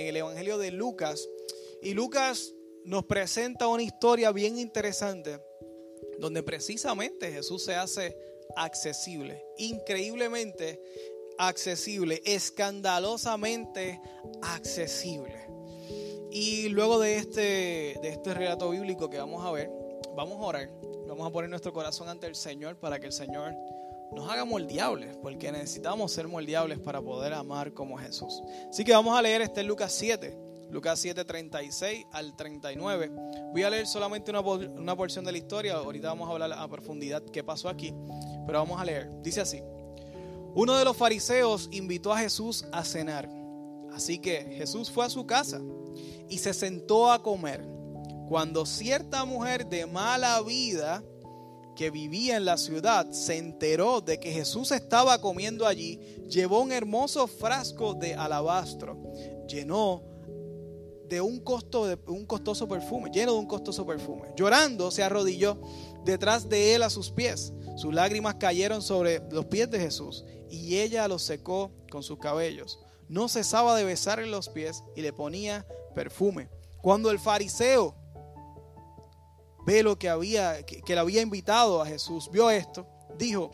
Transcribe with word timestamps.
en 0.00 0.08
el 0.08 0.16
Evangelio 0.16 0.58
de 0.58 0.70
Lucas. 0.70 1.28
Y 1.82 1.94
Lucas 1.94 2.54
nos 2.84 3.04
presenta 3.04 3.68
una 3.68 3.82
historia 3.82 4.32
bien 4.32 4.58
interesante 4.58 5.40
donde 6.18 6.42
precisamente 6.42 7.30
Jesús 7.32 7.64
se 7.64 7.74
hace 7.74 8.16
accesible, 8.56 9.44
increíblemente 9.58 10.80
accesible, 11.38 12.20
escandalosamente 12.24 14.00
accesible. 14.42 15.46
Y 16.30 16.68
luego 16.68 16.98
de 16.98 17.16
este, 17.16 17.40
de 18.02 18.08
este 18.08 18.34
relato 18.34 18.70
bíblico 18.70 19.08
que 19.08 19.18
vamos 19.18 19.44
a 19.44 19.52
ver, 19.52 19.70
vamos 20.14 20.38
a 20.40 20.44
orar, 20.44 20.70
vamos 21.06 21.26
a 21.26 21.30
poner 21.30 21.48
nuestro 21.48 21.72
corazón 21.72 22.08
ante 22.08 22.26
el 22.26 22.34
Señor 22.34 22.78
para 22.78 22.98
que 22.98 23.06
el 23.06 23.12
Señor 23.12 23.54
nos 24.12 24.30
haga 24.30 24.44
moldeables, 24.44 25.16
porque 25.18 25.52
necesitamos 25.52 26.12
ser 26.12 26.28
moldeables 26.28 26.78
para 26.78 27.00
poder 27.00 27.34
amar 27.34 27.72
como 27.72 27.98
Jesús. 27.98 28.42
Así 28.68 28.84
que 28.84 28.92
vamos 28.92 29.16
a 29.16 29.22
leer 29.22 29.42
este 29.42 29.62
Lucas 29.62 29.92
7, 29.92 30.36
Lucas 30.70 30.98
7, 30.98 31.24
36 31.24 32.06
al 32.12 32.36
39. 32.36 33.10
Voy 33.52 33.62
a 33.62 33.70
leer 33.70 33.86
solamente 33.86 34.30
una, 34.30 34.40
una 34.40 34.96
porción 34.96 35.24
de 35.24 35.32
la 35.32 35.38
historia, 35.38 35.74
ahorita 35.74 36.08
vamos 36.08 36.28
a 36.28 36.32
hablar 36.32 36.52
a 36.52 36.68
profundidad 36.68 37.22
qué 37.22 37.42
pasó 37.42 37.68
aquí, 37.68 37.94
pero 38.46 38.58
vamos 38.58 38.80
a 38.80 38.84
leer. 38.84 39.10
Dice 39.22 39.40
así, 39.40 39.62
uno 40.54 40.76
de 40.76 40.84
los 40.84 40.96
fariseos 40.96 41.68
invitó 41.72 42.12
a 42.12 42.18
Jesús 42.18 42.64
a 42.72 42.84
cenar, 42.84 43.28
así 43.92 44.18
que 44.18 44.42
Jesús 44.56 44.90
fue 44.90 45.04
a 45.04 45.10
su 45.10 45.26
casa 45.26 45.60
y 46.28 46.38
se 46.38 46.54
sentó 46.54 47.10
a 47.10 47.22
comer. 47.22 47.64
Cuando 48.28 48.66
cierta 48.66 49.24
mujer 49.24 49.66
de 49.66 49.86
mala 49.86 50.40
vida, 50.42 51.02
que 51.78 51.92
vivía 51.92 52.36
en 52.36 52.44
la 52.44 52.56
ciudad 52.56 53.08
se 53.12 53.38
enteró 53.38 54.00
de 54.00 54.18
que 54.18 54.32
Jesús 54.32 54.72
estaba 54.72 55.20
comiendo 55.20 55.64
allí, 55.64 56.00
llevó 56.28 56.60
un 56.60 56.72
hermoso 56.72 57.28
frasco 57.28 57.94
de 57.94 58.14
alabastro, 58.14 59.00
llenó 59.46 60.02
de 61.08 61.20
un, 61.20 61.38
costo, 61.38 61.86
de 61.86 61.96
un 62.08 62.26
costoso 62.26 62.66
perfume, 62.66 63.12
lleno 63.12 63.34
de 63.34 63.38
un 63.38 63.46
costoso 63.46 63.86
perfume. 63.86 64.28
Llorando 64.36 64.90
se 64.90 65.04
arrodilló 65.04 65.60
detrás 66.04 66.48
de 66.48 66.74
él 66.74 66.82
a 66.82 66.90
sus 66.90 67.12
pies. 67.12 67.52
Sus 67.76 67.94
lágrimas 67.94 68.34
cayeron 68.34 68.82
sobre 68.82 69.22
los 69.30 69.44
pies 69.44 69.70
de 69.70 69.78
Jesús 69.78 70.24
y 70.50 70.78
ella 70.78 71.06
los 71.06 71.22
secó 71.22 71.70
con 71.92 72.02
sus 72.02 72.18
cabellos. 72.18 72.80
No 73.08 73.28
cesaba 73.28 73.76
de 73.76 73.84
besarle 73.84 74.26
los 74.26 74.48
pies 74.48 74.82
y 74.96 75.02
le 75.02 75.12
ponía 75.12 75.64
perfume. 75.94 76.48
Cuando 76.82 77.12
el 77.12 77.20
fariseo 77.20 77.94
ve 79.68 79.82
lo 79.82 79.98
que 79.98 80.08
había, 80.08 80.62
que, 80.62 80.94
le 80.94 80.98
había 80.98 81.20
invitado 81.20 81.82
a 81.82 81.86
Jesús, 81.86 82.30
vio 82.32 82.48
esto, 82.48 82.86
dijo, 83.18 83.50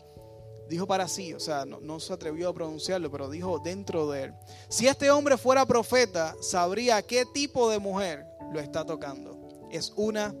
dijo 0.69 0.87
para 0.87 1.09
sí, 1.09 1.33
o 1.33 1.41
sea, 1.41 1.65
no, 1.65 1.81
no, 1.81 1.99
se 1.99 2.13
atrevió 2.13 2.47
a 2.47 2.53
pronunciarlo, 2.53 3.11
pero 3.11 3.29
dijo 3.29 3.59
dentro 3.59 4.09
de 4.09 4.23
él, 4.23 4.33
si 4.69 4.87
este 4.87 5.11
hombre 5.11 5.35
fuera 5.37 5.65
profeta, 5.65 6.33
sabría 6.39 7.01
qué 7.01 7.25
tipo 7.25 7.69
de 7.69 7.79
mujer 7.79 8.25
lo 8.53 8.61
está 8.61 8.85
tocando. 8.85 9.67
Es 9.69 9.91
una 9.97 10.33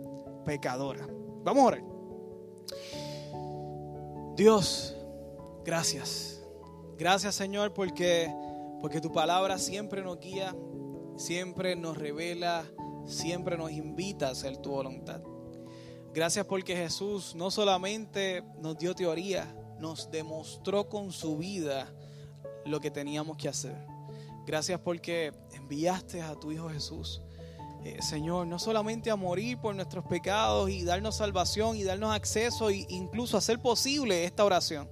pecadora. 0.45 1.09
Vamos 1.43 1.63
a 1.63 1.67
orar. 1.67 1.83
Dios, 4.37 4.95
gracias. 5.65 6.41
Gracias 6.97 7.35
Señor 7.35 7.73
porque, 7.73 8.33
porque 8.79 9.01
tu 9.01 9.11
palabra 9.11 9.57
siempre 9.57 10.01
nos 10.03 10.21
guía, 10.21 10.55
siempre 11.17 11.75
nos 11.75 11.97
revela, 11.97 12.63
siempre 13.05 13.57
nos 13.57 13.71
invita 13.71 14.29
a 14.29 14.31
hacer 14.31 14.55
tu 14.55 14.71
voluntad. 14.71 15.21
Gracias 16.15 16.45
porque 16.45 16.77
Jesús 16.77 17.35
no 17.35 17.51
solamente 17.51 18.41
nos 18.61 18.77
dio 18.77 18.95
teoría, 18.95 19.53
nos 19.81 20.09
demostró 20.09 20.87
con 20.87 21.11
su 21.11 21.37
vida 21.37 21.93
lo 22.65 22.79
que 22.79 22.89
teníamos 22.89 23.35
que 23.35 23.49
hacer. 23.49 23.75
Gracias 24.47 24.79
porque 24.79 25.33
enviaste 25.51 26.21
a 26.21 26.35
tu 26.35 26.53
Hijo 26.53 26.69
Jesús, 26.69 27.21
eh, 27.83 28.01
Señor, 28.01 28.47
no 28.47 28.59
solamente 28.59 29.11
a 29.11 29.17
morir 29.17 29.57
por 29.57 29.75
nuestros 29.75 30.05
pecados 30.05 30.69
y 30.69 30.85
darnos 30.85 31.17
salvación 31.17 31.75
y 31.75 31.83
darnos 31.83 32.15
acceso 32.15 32.69
e 32.69 32.85
incluso 32.87 33.35
hacer 33.35 33.61
posible 33.61 34.23
esta 34.23 34.45
oración. 34.45 34.89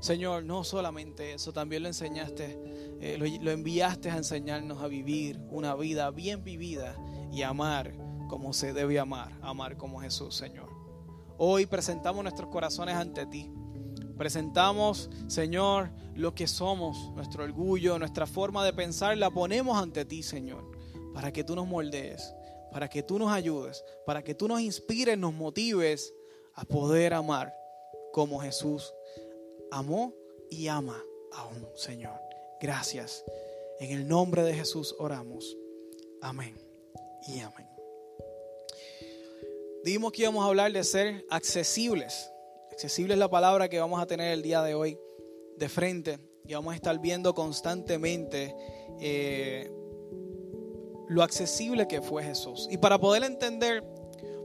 Señor, 0.00 0.42
no 0.42 0.64
solamente 0.64 1.34
eso, 1.34 1.52
también 1.52 1.84
lo 1.84 1.88
enseñaste, 1.88 2.58
eh, 3.00 3.16
lo, 3.16 3.26
lo 3.26 3.52
enviaste 3.52 4.10
a 4.10 4.16
enseñarnos 4.16 4.82
a 4.82 4.88
vivir 4.88 5.38
una 5.50 5.76
vida 5.76 6.10
bien 6.10 6.42
vivida 6.42 6.96
y 7.32 7.42
amar 7.42 7.94
como 8.28 8.52
se 8.52 8.72
debe 8.72 8.98
amar, 8.98 9.32
amar 9.42 9.76
como 9.76 10.00
Jesús, 10.00 10.34
Señor. 10.34 10.63
Hoy 11.36 11.66
presentamos 11.66 12.22
nuestros 12.22 12.48
corazones 12.50 12.94
ante 12.94 13.26
ti. 13.26 13.50
Presentamos, 14.16 15.10
Señor, 15.26 15.90
lo 16.14 16.34
que 16.34 16.46
somos, 16.46 17.10
nuestro 17.14 17.44
orgullo, 17.44 17.98
nuestra 17.98 18.26
forma 18.26 18.64
de 18.64 18.72
pensar, 18.72 19.16
la 19.18 19.30
ponemos 19.30 19.76
ante 19.76 20.04
ti, 20.04 20.22
Señor, 20.22 20.70
para 21.12 21.32
que 21.32 21.42
tú 21.42 21.56
nos 21.56 21.66
moldees, 21.66 22.34
para 22.70 22.88
que 22.88 23.02
tú 23.02 23.18
nos 23.18 23.32
ayudes, 23.32 23.84
para 24.06 24.22
que 24.22 24.34
tú 24.34 24.46
nos 24.46 24.60
inspires, 24.60 25.18
nos 25.18 25.34
motives 25.34 26.14
a 26.54 26.64
poder 26.64 27.14
amar 27.14 27.52
como 28.12 28.40
Jesús 28.40 28.94
amó 29.72 30.14
y 30.48 30.68
ama 30.68 31.02
aún, 31.32 31.66
Señor. 31.74 32.20
Gracias. 32.60 33.24
En 33.80 33.90
el 33.90 34.06
nombre 34.06 34.44
de 34.44 34.54
Jesús 34.54 34.94
oramos. 34.98 35.56
Amén 36.22 36.56
y 37.26 37.40
amén. 37.40 37.63
Dijimos 39.84 40.12
que 40.12 40.22
íbamos 40.22 40.42
a 40.42 40.48
hablar 40.48 40.72
de 40.72 40.82
ser 40.82 41.26
accesibles. 41.28 42.32
Accesible 42.72 43.12
es 43.12 43.18
la 43.20 43.28
palabra 43.28 43.68
que 43.68 43.78
vamos 43.78 44.00
a 44.00 44.06
tener 44.06 44.32
el 44.32 44.40
día 44.40 44.62
de 44.62 44.74
hoy 44.74 44.98
de 45.58 45.68
frente 45.68 46.18
y 46.46 46.54
vamos 46.54 46.72
a 46.72 46.76
estar 46.76 46.98
viendo 46.98 47.34
constantemente 47.34 48.56
eh, 48.98 49.70
lo 51.08 51.22
accesible 51.22 51.86
que 51.86 52.00
fue 52.00 52.24
Jesús. 52.24 52.66
Y 52.70 52.78
para 52.78 52.98
poder 52.98 53.24
entender 53.24 53.84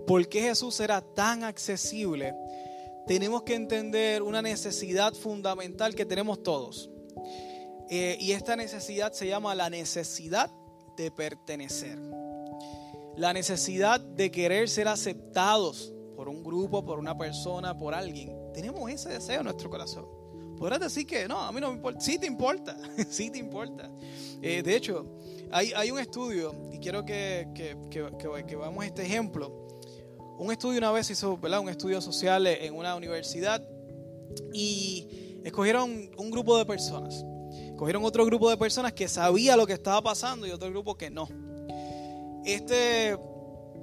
por 0.05 0.27
qué 0.27 0.41
Jesús 0.41 0.77
era 0.81 0.99
tan 0.99 1.45
accesible, 1.45 2.35
tenemos 3.07 3.43
que 3.43 3.55
entender 3.55 4.21
una 4.21 4.41
necesidad 4.41 5.13
fundamental 5.13 5.95
que 5.95 6.05
tenemos 6.05 6.43
todos. 6.43 6.89
Eh, 7.89 8.17
y 8.19 8.33
esta 8.33 8.57
necesidad 8.57 9.13
se 9.13 9.27
llama 9.27 9.55
la 9.55 9.69
necesidad 9.69 10.51
de 10.97 11.11
pertenecer 11.11 11.97
la 13.19 13.33
necesidad 13.33 13.99
de 13.99 14.31
querer 14.31 14.69
ser 14.69 14.87
aceptados 14.87 15.93
por 16.15 16.29
un 16.29 16.41
grupo, 16.41 16.85
por 16.85 16.99
una 16.99 17.17
persona, 17.17 17.77
por 17.77 17.93
alguien. 17.93 18.33
Tenemos 18.53 18.89
ese 18.89 19.09
deseo 19.09 19.39
en 19.39 19.43
nuestro 19.43 19.69
corazón. 19.69 20.05
Podrás 20.57 20.79
decir 20.79 21.05
que 21.05 21.27
no, 21.27 21.37
a 21.37 21.51
mí 21.51 21.59
no 21.59 21.67
me 21.67 21.75
importa. 21.75 21.99
Sí 21.99 22.17
te 22.17 22.25
importa, 22.25 22.77
sí 23.09 23.29
te 23.29 23.37
importa. 23.37 23.91
Eh, 24.41 24.63
de 24.63 24.73
hecho, 24.73 25.05
hay, 25.51 25.73
hay, 25.75 25.91
un 25.91 25.99
estudio, 25.99 26.55
y 26.71 26.79
quiero 26.79 27.03
que, 27.03 27.49
que, 27.53 27.77
que, 27.89 28.45
que, 28.47 28.55
veamos 28.55 28.85
este 28.85 29.01
ejemplo. 29.01 29.67
Un 30.37 30.53
estudio 30.53 30.77
una 30.77 30.91
vez 30.91 31.09
hizo, 31.09 31.37
¿verdad? 31.37 31.59
Un 31.59 31.67
estudio 31.67 31.99
social 31.99 32.47
en 32.47 32.73
una 32.73 32.95
universidad 32.95 33.61
y 34.53 35.41
escogieron 35.43 36.09
un 36.17 36.31
grupo 36.31 36.57
de 36.57 36.65
personas. 36.65 37.21
Escogieron 37.65 38.05
otro 38.05 38.25
grupo 38.25 38.49
de 38.49 38.55
personas 38.55 38.93
que 38.93 39.09
sabía 39.09 39.57
lo 39.57 39.67
que 39.67 39.73
estaba 39.73 40.01
pasando 40.01 40.47
y 40.47 40.51
otro 40.51 40.69
grupo 40.69 40.95
que 40.95 41.09
no 41.09 41.48
este, 42.51 43.17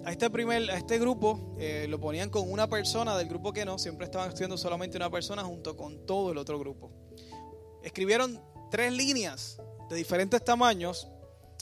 a 0.04 0.12
este, 0.12 0.30
primer, 0.30 0.70
a 0.70 0.76
este 0.76 0.98
grupo 0.98 1.54
eh, 1.58 1.86
lo 1.88 2.00
ponían 2.00 2.30
con 2.30 2.50
una 2.50 2.68
persona 2.68 3.16
del 3.16 3.28
grupo 3.28 3.52
que 3.52 3.64
no, 3.64 3.78
siempre 3.78 4.06
estaban 4.06 4.28
estudiando 4.28 4.56
solamente 4.56 4.96
una 4.96 5.10
persona 5.10 5.42
junto 5.42 5.76
con 5.76 6.06
todo 6.06 6.32
el 6.32 6.38
otro 6.38 6.58
grupo. 6.58 6.90
Escribieron 7.82 8.42
tres 8.70 8.92
líneas 8.92 9.60
de 9.88 9.96
diferentes 9.96 10.44
tamaños 10.44 11.08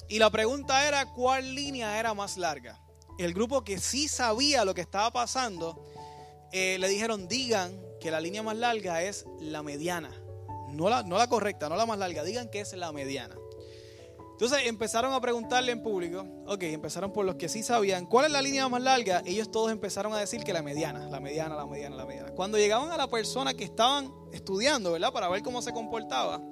y 0.09 0.19
la 0.19 0.31
pregunta 0.31 0.87
era 0.87 1.13
cuál 1.13 1.55
línea 1.55 1.99
era 1.99 2.15
más 2.15 2.37
larga. 2.37 2.81
El 3.19 3.33
grupo 3.33 3.65
que 3.65 3.79
sí 3.79 4.09
sabía 4.09 4.65
lo 4.65 4.75
que 4.75 4.81
estaba 4.81 5.13
pasando, 5.13 5.85
eh, 6.53 6.77
le 6.79 6.89
dijeron, 6.89 7.29
digan 7.29 7.81
que 8.01 8.11
la 8.11 8.21
línea 8.21 8.43
más 8.43 8.57
larga 8.57 9.03
es 9.03 9.25
la 9.41 9.63
mediana. 9.63 10.11
No 10.71 10.89
la, 10.91 11.03
no 11.03 11.17
la 11.17 11.29
correcta, 11.29 11.69
no 11.69 11.77
la 11.77 11.87
más 11.87 11.99
larga, 11.99 12.25
digan 12.25 12.51
que 12.51 12.61
es 12.61 12.73
la 12.73 12.93
mediana. 12.93 13.37
Entonces 14.35 14.67
empezaron 14.67 15.13
a 15.13 15.21
preguntarle 15.21 15.71
en 15.71 15.81
público, 15.81 16.27
ok, 16.47 16.65
empezaron 16.65 17.13
por 17.13 17.25
los 17.25 17.37
que 17.37 17.49
sí 17.49 17.63
sabían 17.63 18.05
cuál 18.05 18.27
es 18.27 18.33
la 18.33 18.43
línea 18.43 18.69
más 18.69 18.83
larga, 18.83 19.23
ellos 19.25 19.49
todos 19.49 19.71
empezaron 19.71 20.13
a 20.13 20.19
decir 20.19 20.43
que 20.43 20.53
la 20.53 20.61
mediana, 20.61 21.07
la 21.07 21.21
mediana, 21.21 21.55
la 21.55 21.67
mediana, 21.67 21.95
la 21.95 22.05
mediana. 22.05 22.33
Cuando 22.33 22.59
llegaban 22.59 22.91
a 22.91 22.97
la 22.97 23.07
persona 23.07 23.55
que 23.55 23.63
estaban 23.63 24.13
estudiando, 24.33 24.91
¿verdad? 24.91 25.13
Para 25.13 25.29
ver 25.29 25.43
cómo 25.43 25.63
se 25.63 25.73
comportaba, 25.73 26.43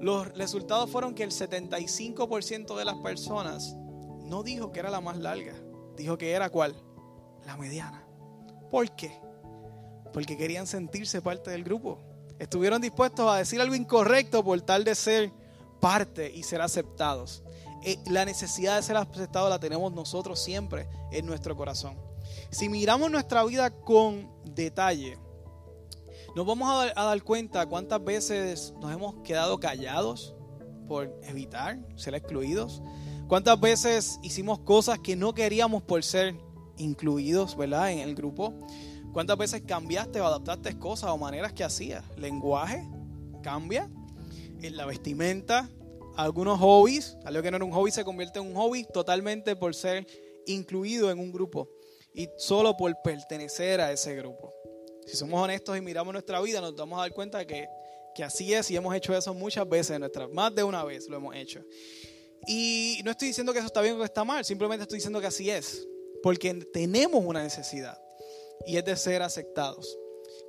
los 0.00 0.26
resultados 0.34 0.90
fueron 0.90 1.14
que 1.14 1.22
el 1.22 1.30
75% 1.30 2.76
de 2.76 2.84
las 2.84 2.96
personas 2.96 3.76
no 4.24 4.42
dijo 4.42 4.72
que 4.72 4.80
era 4.80 4.90
la 4.90 5.00
más 5.00 5.18
larga, 5.18 5.54
dijo 5.96 6.18
que 6.18 6.32
era 6.32 6.50
cuál, 6.50 6.74
la 7.46 7.56
mediana. 7.56 8.04
¿Por 8.72 8.90
qué? 8.96 9.12
Porque 10.12 10.36
querían 10.36 10.66
sentirse 10.66 11.22
parte 11.22 11.52
del 11.52 11.62
grupo. 11.62 12.00
Estuvieron 12.40 12.82
dispuestos 12.82 13.30
a 13.30 13.36
decir 13.36 13.60
algo 13.60 13.76
incorrecto 13.76 14.42
por 14.42 14.60
tal 14.62 14.82
de 14.82 14.96
ser 14.96 15.32
parte 15.80 16.32
y 16.34 16.42
ser 16.42 16.60
aceptados. 16.60 17.42
Eh, 17.82 17.98
la 18.10 18.24
necesidad 18.24 18.76
de 18.76 18.82
ser 18.82 18.96
aceptados 18.96 19.48
la 19.50 19.60
tenemos 19.60 19.92
nosotros 19.92 20.40
siempre 20.40 20.88
en 21.12 21.26
nuestro 21.26 21.56
corazón. 21.56 21.96
Si 22.50 22.68
miramos 22.68 23.10
nuestra 23.10 23.44
vida 23.44 23.70
con 23.70 24.30
detalle, 24.44 25.18
nos 26.34 26.46
vamos 26.46 26.68
a 26.94 27.04
dar, 27.04 27.22
cuenta 27.22 27.66
cuántas 27.66 28.02
veces 28.04 28.74
nos 28.80 28.92
hemos 28.92 29.16
quedado 29.22 29.58
callados 29.58 30.34
por 30.86 31.12
evitar 31.22 31.78
ser 31.96 32.14
excluidos. 32.14 32.82
¿Cuántas 33.26 33.58
veces 33.60 34.18
hicimos 34.22 34.60
cosas 34.60 34.98
que 34.98 35.16
no 35.16 35.34
queríamos 35.34 35.82
por 35.82 36.02
ser 36.02 36.36
incluidos, 36.78 37.56
¿verdad? 37.56 37.92
En 37.92 38.00
el 38.00 38.14
grupo. 38.14 38.54
¿Cuántas 39.12 39.36
veces 39.36 39.62
cambiaste 39.66 40.20
o 40.20 40.26
adaptaste 40.26 40.78
cosas 40.78 41.10
o 41.10 41.18
maneras 41.18 41.52
que 41.52 41.64
hacías? 41.64 42.04
Lenguaje 42.16 42.88
cambia, 43.42 43.90
en 44.62 44.76
la 44.76 44.86
vestimenta, 44.86 45.70
algunos 46.16 46.58
hobbies, 46.58 47.16
algo 47.24 47.42
que 47.42 47.50
no 47.50 47.56
era 47.58 47.64
un 47.64 47.72
hobby 47.72 47.90
se 47.90 48.04
convierte 48.04 48.40
en 48.40 48.46
un 48.46 48.54
hobby 48.54 48.84
totalmente 48.92 49.54
por 49.56 49.74
ser 49.74 50.06
incluido 50.46 51.10
en 51.10 51.18
un 51.18 51.30
grupo 51.30 51.70
y 52.12 52.28
solo 52.36 52.76
por 52.76 52.94
pertenecer 53.02 53.80
a 53.80 53.92
ese 53.92 54.16
grupo. 54.16 54.52
Si 55.06 55.16
somos 55.16 55.40
honestos 55.40 55.76
y 55.78 55.80
miramos 55.80 56.12
nuestra 56.12 56.40
vida, 56.40 56.60
nos 56.60 56.74
vamos 56.74 56.98
a 56.98 57.02
dar 57.02 57.12
cuenta 57.12 57.46
que, 57.46 57.68
que 58.14 58.24
así 58.24 58.52
es 58.52 58.70
y 58.70 58.76
hemos 58.76 58.94
hecho 58.94 59.16
eso 59.16 59.32
muchas 59.32 59.68
veces 59.68 59.98
nuestra, 60.00 60.26
más 60.28 60.54
de 60.54 60.64
una 60.64 60.84
vez 60.84 61.08
lo 61.08 61.16
hemos 61.16 61.36
hecho. 61.36 61.62
Y 62.46 63.00
no 63.04 63.12
estoy 63.12 63.28
diciendo 63.28 63.52
que 63.52 63.60
eso 63.60 63.66
está 63.66 63.80
bien 63.80 63.94
o 63.94 63.98
que 63.98 64.04
está 64.04 64.24
mal, 64.24 64.44
simplemente 64.44 64.82
estoy 64.82 64.96
diciendo 64.96 65.20
que 65.20 65.28
así 65.28 65.50
es, 65.50 65.86
porque 66.22 66.52
tenemos 66.72 67.24
una 67.24 67.42
necesidad 67.42 67.96
y 68.66 68.76
es 68.76 68.84
de 68.84 68.96
ser 68.96 69.22
aceptados. 69.22 69.96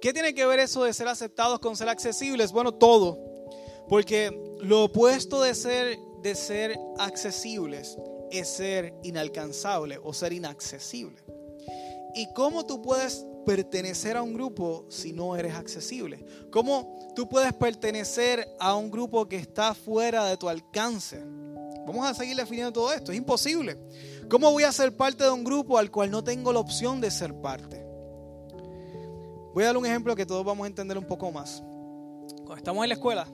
¿Qué 0.02 0.14
tiene 0.14 0.34
que 0.34 0.46
ver 0.46 0.60
eso 0.60 0.84
de 0.84 0.94
ser 0.94 1.08
aceptados 1.08 1.60
con 1.60 1.76
ser 1.76 1.90
accesibles? 1.90 2.52
Bueno, 2.52 2.74
todo, 2.74 3.29
porque 3.90 4.56
lo 4.62 4.86
opuesto 4.86 5.42
de 5.42 5.56
ser, 5.56 6.00
de 6.22 6.36
ser 6.36 6.80
accesibles 7.00 7.98
es 8.32 8.48
ser 8.48 8.94
inalcanzable 9.04 10.00
o 10.04 10.14
ser 10.14 10.32
inaccesible. 10.32 11.22
¿Y 12.16 12.32
cómo 12.34 12.66
tú 12.66 12.82
puedes 12.82 13.26
pertenecer 13.46 14.16
a 14.16 14.22
un 14.22 14.34
grupo 14.34 14.86
si 14.90 15.12
no 15.12 15.36
eres 15.36 15.56
accesible? 15.56 16.24
¿Cómo 16.52 17.12
tú 17.16 17.28
puedes 17.28 17.52
pertenecer 17.54 18.48
a 18.60 18.76
un 18.76 18.92
grupo 18.92 19.28
que 19.28 19.38
está 19.38 19.74
fuera 19.74 20.26
de 20.26 20.38
tu 20.38 20.48
alcance? 20.48 21.24
Vamos 21.88 22.06
a 22.06 22.14
seguir 22.14 22.36
definiendo 22.36 22.72
todo 22.72 22.94
esto. 22.94 23.12
Es 23.12 23.18
imposible. 23.18 23.78
¿Cómo 24.30 24.52
voy 24.52 24.64
a 24.64 24.72
ser 24.72 24.96
parte 24.96 25.24
de 25.24 25.32
un 25.32 25.44
grupo 25.44 25.78
al 25.78 25.90
cual 25.90 26.12
no 26.12 26.24
tengo 26.24 26.54
la 26.54 26.60
opción 26.60 27.02
de 27.02 27.10
ser 27.10 27.34
parte? 27.34 27.84
Voy 29.54 29.64
a 29.64 29.68
dar 29.68 29.78
un 29.78 29.86
ejemplo 29.86 30.16
que 30.16 30.26
todos 30.26 30.46
vamos 30.46 30.66
a 30.66 30.68
entender 30.68 30.98
un 30.98 31.06
poco 31.06 31.32
más. 31.32 31.64
Cuando 32.38 32.58
estamos 32.58 32.84
en 32.84 32.90
la 32.90 32.96
escuela, 32.96 33.28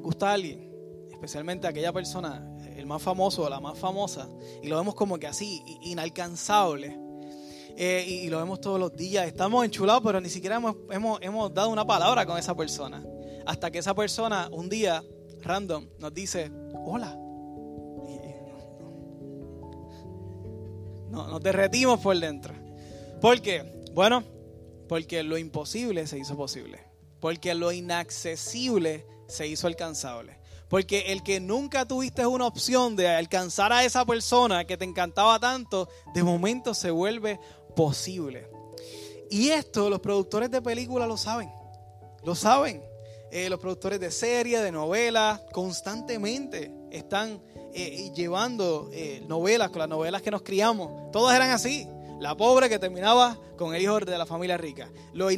nos 0.00 0.06
gusta 0.06 0.30
a 0.30 0.32
alguien, 0.32 0.72
especialmente 1.10 1.66
aquella 1.66 1.92
persona, 1.92 2.56
el 2.74 2.86
más 2.86 3.02
famoso 3.02 3.42
o 3.42 3.50
la 3.50 3.60
más 3.60 3.78
famosa, 3.78 4.30
y 4.62 4.68
lo 4.68 4.78
vemos 4.78 4.94
como 4.94 5.18
que 5.18 5.26
así, 5.26 5.62
inalcanzable, 5.82 6.98
eh, 7.76 8.04
y, 8.08 8.30
lo 8.30 8.38
vemos 8.38 8.62
todos 8.62 8.80
los 8.80 8.96
días, 8.96 9.26
estamos 9.26 9.62
enchulados, 9.62 10.02
pero 10.02 10.18
ni 10.18 10.30
siquiera 10.30 10.56
hemos, 10.56 10.76
hemos, 10.90 11.18
hemos 11.20 11.52
dado 11.52 11.68
una 11.68 11.86
palabra 11.86 12.24
con 12.24 12.38
esa 12.38 12.54
persona. 12.54 13.04
Hasta 13.46 13.70
que 13.70 13.78
esa 13.78 13.94
persona 13.94 14.48
un 14.52 14.68
día, 14.68 15.02
random, 15.42 15.86
nos 15.98 16.12
dice, 16.12 16.50
hola. 16.84 17.14
No, 21.10 21.26
nos 21.28 21.42
derretimos 21.42 22.00
por 22.00 22.18
dentro. 22.18 22.54
¿Por 23.20 23.40
qué? 23.40 23.84
Bueno, 23.94 24.24
porque 24.88 25.22
lo 25.22 25.38
imposible 25.38 26.06
se 26.06 26.18
hizo 26.18 26.36
posible. 26.36 26.80
Porque 27.18 27.54
lo 27.54 27.72
inaccesible 27.72 29.06
se 29.30 29.46
hizo 29.46 29.66
alcanzable. 29.66 30.38
Porque 30.68 31.12
el 31.12 31.22
que 31.22 31.40
nunca 31.40 31.84
tuviste 31.86 32.26
una 32.26 32.46
opción 32.46 32.94
de 32.94 33.08
alcanzar 33.08 33.72
a 33.72 33.84
esa 33.84 34.04
persona 34.04 34.64
que 34.64 34.76
te 34.76 34.84
encantaba 34.84 35.40
tanto, 35.40 35.88
de 36.14 36.22
momento 36.22 36.74
se 36.74 36.90
vuelve 36.90 37.40
posible. 37.74 38.48
Y 39.30 39.50
esto 39.50 39.90
los 39.90 40.00
productores 40.00 40.50
de 40.50 40.62
películas 40.62 41.08
lo 41.08 41.16
saben. 41.16 41.50
Lo 42.24 42.34
saben. 42.34 42.82
Eh, 43.32 43.48
los 43.48 43.60
productores 43.60 44.00
de 44.00 44.10
series, 44.10 44.60
de 44.60 44.72
novelas, 44.72 45.40
constantemente 45.52 46.72
están 46.90 47.40
eh, 47.72 48.10
llevando 48.14 48.90
eh, 48.92 49.22
novelas, 49.28 49.70
con 49.70 49.78
las 49.78 49.88
novelas 49.88 50.20
que 50.22 50.32
nos 50.32 50.42
criamos. 50.42 51.12
Todas 51.12 51.36
eran 51.36 51.50
así. 51.50 51.88
La 52.20 52.36
pobre 52.36 52.68
que 52.68 52.78
terminaba 52.78 53.38
con 53.56 53.74
el 53.74 53.82
hijo 53.82 53.98
de 53.98 54.16
la 54.16 54.26
familia 54.26 54.58
rica. 54.58 54.90
Lo, 55.14 55.28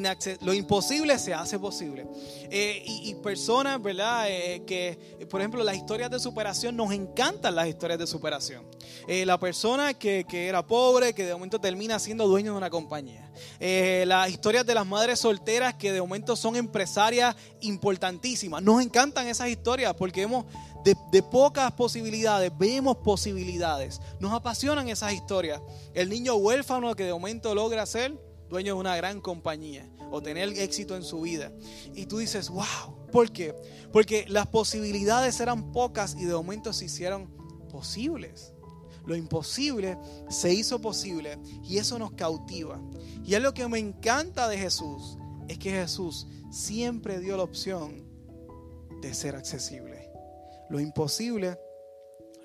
lo 0.41 0.53
imposible 0.53 1.17
se 1.19 1.33
hace 1.33 1.59
posible. 1.59 2.07
Eh, 2.51 2.83
y, 2.85 3.15
personas, 3.17 3.81
¿verdad? 3.81 4.27
Eh, 4.29 4.63
que, 4.67 5.27
por 5.31 5.41
ejemplo, 5.41 5.63
las 5.63 5.77
historias 5.77 6.11
de 6.11 6.19
superación, 6.19 6.77
nos 6.77 6.93
encantan 6.93 7.55
las 7.55 7.69
historias 7.69 8.01
de 8.01 8.07
superación. 8.07 8.65
Eh, 9.07 9.25
la 9.25 9.39
persona 9.39 9.95
que, 9.95 10.25
que, 10.29 10.49
era 10.49 10.67
pobre, 10.67 11.15
que 11.15 11.25
de 11.25 11.33
momento 11.33 11.61
termina 11.61 12.01
siendo 12.01 12.27
dueño 12.27 12.53
de 12.53 12.59
una 12.59 12.71
compañía. 12.71 13.31
las 13.61 14.31
historias 14.31 14.67
de 14.67 14.75
las 14.75 14.87
madres 14.87 15.21
solteras 15.21 15.75
que 15.75 15.93
de 15.93 16.01
momento 16.01 16.35
son 16.35 16.57
empresarias 16.57 17.37
importantísimas. 17.61 18.61
Nos 18.61 18.83
encantan 18.83 19.29
esas 19.29 19.49
historias 19.49 19.95
porque 19.95 20.23
hemos 20.23 20.47
de, 20.85 21.23
pocas 21.23 21.73
posibilidades, 21.73 22.53
vemos 22.57 22.97
posibilidades. 22.99 24.01
Nos 24.21 24.33
apasionan 24.33 24.89
esas 24.89 25.13
historias. 25.13 25.61
El 25.95 26.09
niño 26.09 26.35
huérfano 26.35 26.95
que 26.95 27.05
de 27.05 27.13
momento 27.13 27.55
logra 27.55 27.87
ser 27.87 28.19
dueño 28.49 28.75
de 28.75 28.81
una 28.81 28.97
gran 28.97 29.21
compañía 29.21 29.89
o 30.11 30.21
tener 30.21 30.49
éxito 30.59 30.97
en 30.97 31.05
su 31.05 31.23
vida. 31.23 31.53
Y 31.95 32.07
tú 32.07 32.19
dices, 32.19 32.51
wow, 32.51 33.09
¿por 33.11 33.31
qué? 33.33 33.55
Porque 33.93 34.27
las 34.29 34.47
posibilidades 34.47 35.41
eran 35.41 35.73
pocas 35.73 36.15
y 36.19 36.25
de 36.25 36.35
momento 36.35 36.73
se 36.73 36.87
hicieron 36.87 37.29
posibles. 37.71 38.53
Lo 39.07 39.17
imposible 39.17 39.99
se 40.29 40.53
hizo 40.53 40.81
posible 40.81 41.39
y 41.65 41.79
eso 41.79 41.99
nos 41.99 42.13
cautiva. 42.13 42.81
Y 43.25 43.35
es 43.35 43.43
lo 43.43 43.55
que 43.55 43.67
me 43.69 43.79
encanta 43.79 44.49
de 44.49 44.59
Jesús, 44.59 45.17
es 45.49 45.59
que 45.59 45.71
Jesús 45.71 46.27
siempre 46.51 47.19
dio 47.19 47.37
la 47.37 47.43
opción 47.43 48.05
de 49.01 49.15
ser 49.15 49.35
accesible 49.35 49.92
lo 50.73 50.81
imposible 50.81 51.59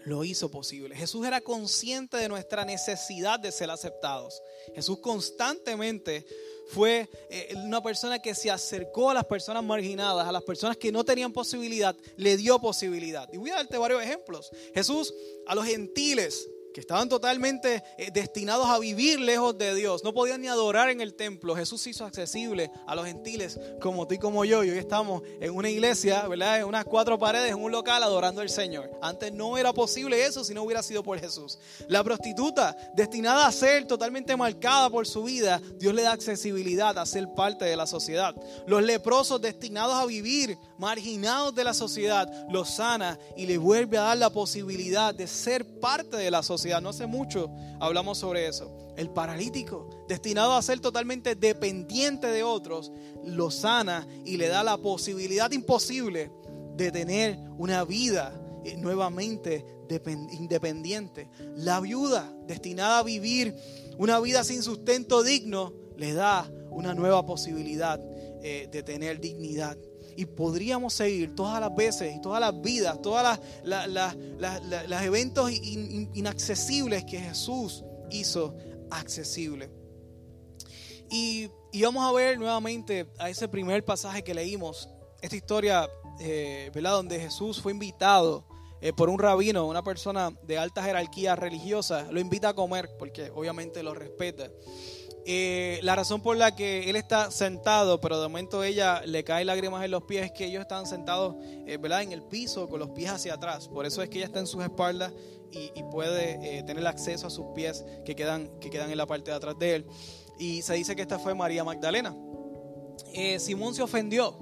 lo 0.04 0.24
hizo 0.24 0.50
posible. 0.50 0.96
Jesús 0.96 1.26
era 1.26 1.42
consciente 1.42 2.18
de 2.18 2.30
nuestra 2.30 2.64
necesidad 2.66 3.40
de 3.40 3.52
ser 3.52 3.70
aceptados. 3.70 4.42
Jesús 4.74 5.00
constantemente 5.00 6.26
fue 6.68 7.10
eh, 7.30 7.54
una 7.56 7.82
persona 7.82 8.20
que 8.20 8.36
se 8.36 8.50
acercó 8.52 9.10
a 9.10 9.14
las 9.14 9.26
personas 9.26 9.64
marginadas, 9.64 10.28
a 10.28 10.32
las 10.32 10.44
personas 10.44 10.78
que 10.78 10.92
no 10.92 11.04
tenían 11.04 11.34
posibilidad, 11.34 11.96
le 12.16 12.38
dio 12.38 12.60
posibilidad. 12.60 13.28
Y 13.34 13.38
voy 13.38 13.52
a 13.52 13.56
darte 13.56 13.78
varios 13.78 14.02
ejemplos. 14.02 14.50
Jesús 14.74 15.14
a 15.46 15.56
los 15.56 15.66
gentiles 15.66 16.50
que 16.78 16.82
estaban 16.82 17.10
totalmente 17.10 17.84
eh, 17.98 18.12
destinados 18.14 18.68
a 18.68 18.78
vivir 18.78 19.20
lejos 19.20 19.58
de 19.58 19.74
Dios, 19.74 20.04
no 20.04 20.14
podían 20.14 20.42
ni 20.42 20.48
adorar 20.48 20.92
en 20.92 21.02
el 21.02 21.16
templo. 21.16 21.56
Jesús 21.56 21.88
hizo 21.88 22.06
accesible 22.06 22.70
a 22.86 22.94
los 22.94 23.08
gentiles 23.08 23.60
como 23.82 24.06
tú 24.06 24.14
y 24.14 24.20
como 24.20 24.46
yo. 24.46 24.64
Y 24.64 24.70
hoy 24.70 24.78
estamos 24.78 25.24
en 25.42 25.56
una 25.56 25.72
iglesia, 25.72 26.28
¿verdad? 26.28 26.60
En 26.60 26.66
unas 26.66 26.86
cuatro 26.86 27.18
paredes, 27.18 27.50
en 27.50 27.64
un 27.64 27.72
local 27.72 28.04
adorando 28.04 28.42
al 28.42 28.50
Señor. 28.52 28.92
Antes 29.02 29.34
no 29.34 29.58
era 29.58 29.74
posible 29.74 30.24
eso 30.24 30.44
si 30.44 30.54
no 30.54 30.62
hubiera 30.62 30.84
sido 30.84 31.02
por 31.02 31.20
Jesús. 31.20 31.58
La 31.88 32.04
prostituta, 32.04 32.78
destinada 32.94 33.48
a 33.48 33.52
ser 33.52 33.86
totalmente 33.86 34.38
marcada 34.38 34.92
por 34.92 35.08
su 35.08 35.24
vida, 35.24 35.60
Dios 35.80 35.96
le 35.96 36.04
da 36.04 36.12
accesibilidad 36.12 36.96
a 37.00 37.08
ser 37.08 37.28
parte 37.34 37.66
de 37.66 37.76
la 37.76 37.88
sociedad. 37.88 38.36
Los 38.68 38.84
leprosos 38.84 39.42
destinados 39.42 39.96
a 39.96 40.06
vivir 40.06 40.60
marginados 40.78 41.56
de 41.56 41.64
la 41.64 41.74
sociedad, 41.74 42.32
los 42.50 42.70
sana 42.70 43.18
y 43.36 43.46
les 43.46 43.60
vuelve 43.60 43.98
a 43.98 44.04
dar 44.04 44.18
la 44.18 44.30
posibilidad 44.30 45.14
de 45.14 45.28
ser 45.28 45.80
parte 45.80 46.18
de 46.18 46.32
la 46.32 46.44
sociedad 46.44 46.82
no 46.82 46.90
hace 46.90 47.08
mucho 47.08 47.50
hablamos 47.80 48.18
sobre 48.18 48.48
eso. 48.48 48.72
El 48.96 49.10
paralítico, 49.10 49.90
destinado 50.08 50.54
a 50.54 50.62
ser 50.62 50.80
totalmente 50.80 51.36
dependiente 51.36 52.28
de 52.28 52.44
otros, 52.44 52.92
lo 53.24 53.52
sana 53.52 54.08
y 54.26 54.38
le 54.38 54.48
da 54.48 54.64
la 54.64 54.78
posibilidad 54.78 55.52
imposible 55.52 56.32
de 56.76 56.92
tener 56.92 57.38
una 57.58 57.84
vida 57.84 58.34
eh, 58.64 58.76
nuevamente 58.78 59.66
independiente. 60.32 61.30
La 61.56 61.80
viuda, 61.80 62.34
destinada 62.46 63.00
a 63.00 63.04
vivir 63.04 63.56
una 63.98 64.20
vida 64.20 64.44
sin 64.44 64.64
sustento 64.64 65.24
digno, 65.24 65.74
le 65.96 66.14
da 66.14 66.50
una 66.70 66.94
nueva 66.94 67.26
posibilidad 67.26 68.00
eh, 68.44 68.68
de 68.72 68.84
tener 68.84 69.20
dignidad 69.20 69.78
y 70.18 70.26
podríamos 70.26 70.96
seguir 70.96 71.36
todas 71.36 71.62
las 71.62 71.74
veces 71.76 72.16
y 72.16 72.20
todas 72.20 72.42
las 72.42 72.60
vidas, 72.60 73.00
todos 73.04 73.40
los 73.64 75.02
eventos 75.04 75.52
inaccesibles 75.52 77.06
que 77.06 77.20
Jesús 77.20 77.84
hizo 78.10 78.58
accesible. 78.90 79.70
Y, 81.12 81.50
vamos 81.84 82.04
a 82.04 82.12
ver 82.12 82.40
nuevamente 82.40 83.06
a 83.20 83.30
ese 83.30 83.48
primer 83.48 83.86
pasaje 83.86 84.24
que 84.24 84.34
leímos, 84.34 84.90
esta 85.22 85.36
historia, 85.36 85.88
eh, 86.20 86.72
¿verdad? 86.74 86.94
Donde 86.94 87.20
Jesús 87.20 87.62
fue 87.62 87.72
invitado 87.72 88.44
eh, 88.82 88.94
por 88.94 89.10
un 89.10 89.20
rabino, 89.20 89.68
una 89.68 89.84
persona 89.84 90.32
de 90.42 90.58
alta 90.58 90.84
jerarquía 90.84 91.36
religiosa, 91.36 92.08
lo 92.12 92.20
invita 92.20 92.50
a 92.50 92.54
comer 92.56 92.90
porque 92.98 93.30
obviamente 93.30 93.84
lo 93.84 93.94
respeta. 93.94 94.50
Eh, 95.30 95.82
la 95.84 95.94
razón 95.94 96.22
por 96.22 96.38
la 96.38 96.56
que 96.56 96.90
él 96.90 96.96
está 96.96 97.32
sentado, 97.32 98.00
pero 98.00 98.22
de 98.22 98.30
momento 98.30 98.64
ella 98.64 99.02
le 99.06 99.26
cae 99.26 99.44
lágrimas 99.44 99.84
en 99.84 99.92
los 99.92 100.04
pies, 100.04 100.24
es 100.24 100.32
que 100.32 100.46
ellos 100.46 100.62
están 100.62 100.86
sentados 100.86 101.36
eh, 101.66 101.76
¿verdad? 101.76 102.02
en 102.02 102.14
el 102.14 102.24
piso 102.24 102.70
con 102.70 102.80
los 102.80 102.92
pies 102.92 103.12
hacia 103.12 103.34
atrás. 103.34 103.68
Por 103.68 103.86
eso 103.86 104.02
es 104.02 104.08
que 104.08 104.20
ella 104.20 104.28
está 104.28 104.40
en 104.40 104.48
sus 104.48 104.64
espaldas 104.64 105.12
y, 105.52 105.84
puede 105.92 106.60
eh, 106.60 106.64
tener 106.64 106.88
acceso 106.88 107.28
a 107.28 107.30
sus 107.30 107.48
pies 107.48 107.84
que 108.06 108.16
quedan, 108.16 108.58
que 108.62 108.70
quedan 108.70 108.90
en 108.90 108.96
la 108.96 109.06
parte 109.06 109.32
de 109.32 109.36
atrás 109.36 109.60
de 109.60 109.76
él. 109.76 109.86
Y 110.40 110.62
se 110.62 110.76
dice 110.76 110.96
que 110.96 111.02
esta 111.02 111.20
fue 111.20 111.36
María 111.36 111.66
Magdalena. 111.66 112.16
Simón 113.38 113.76
se 113.76 113.84
ofendió. 113.84 114.34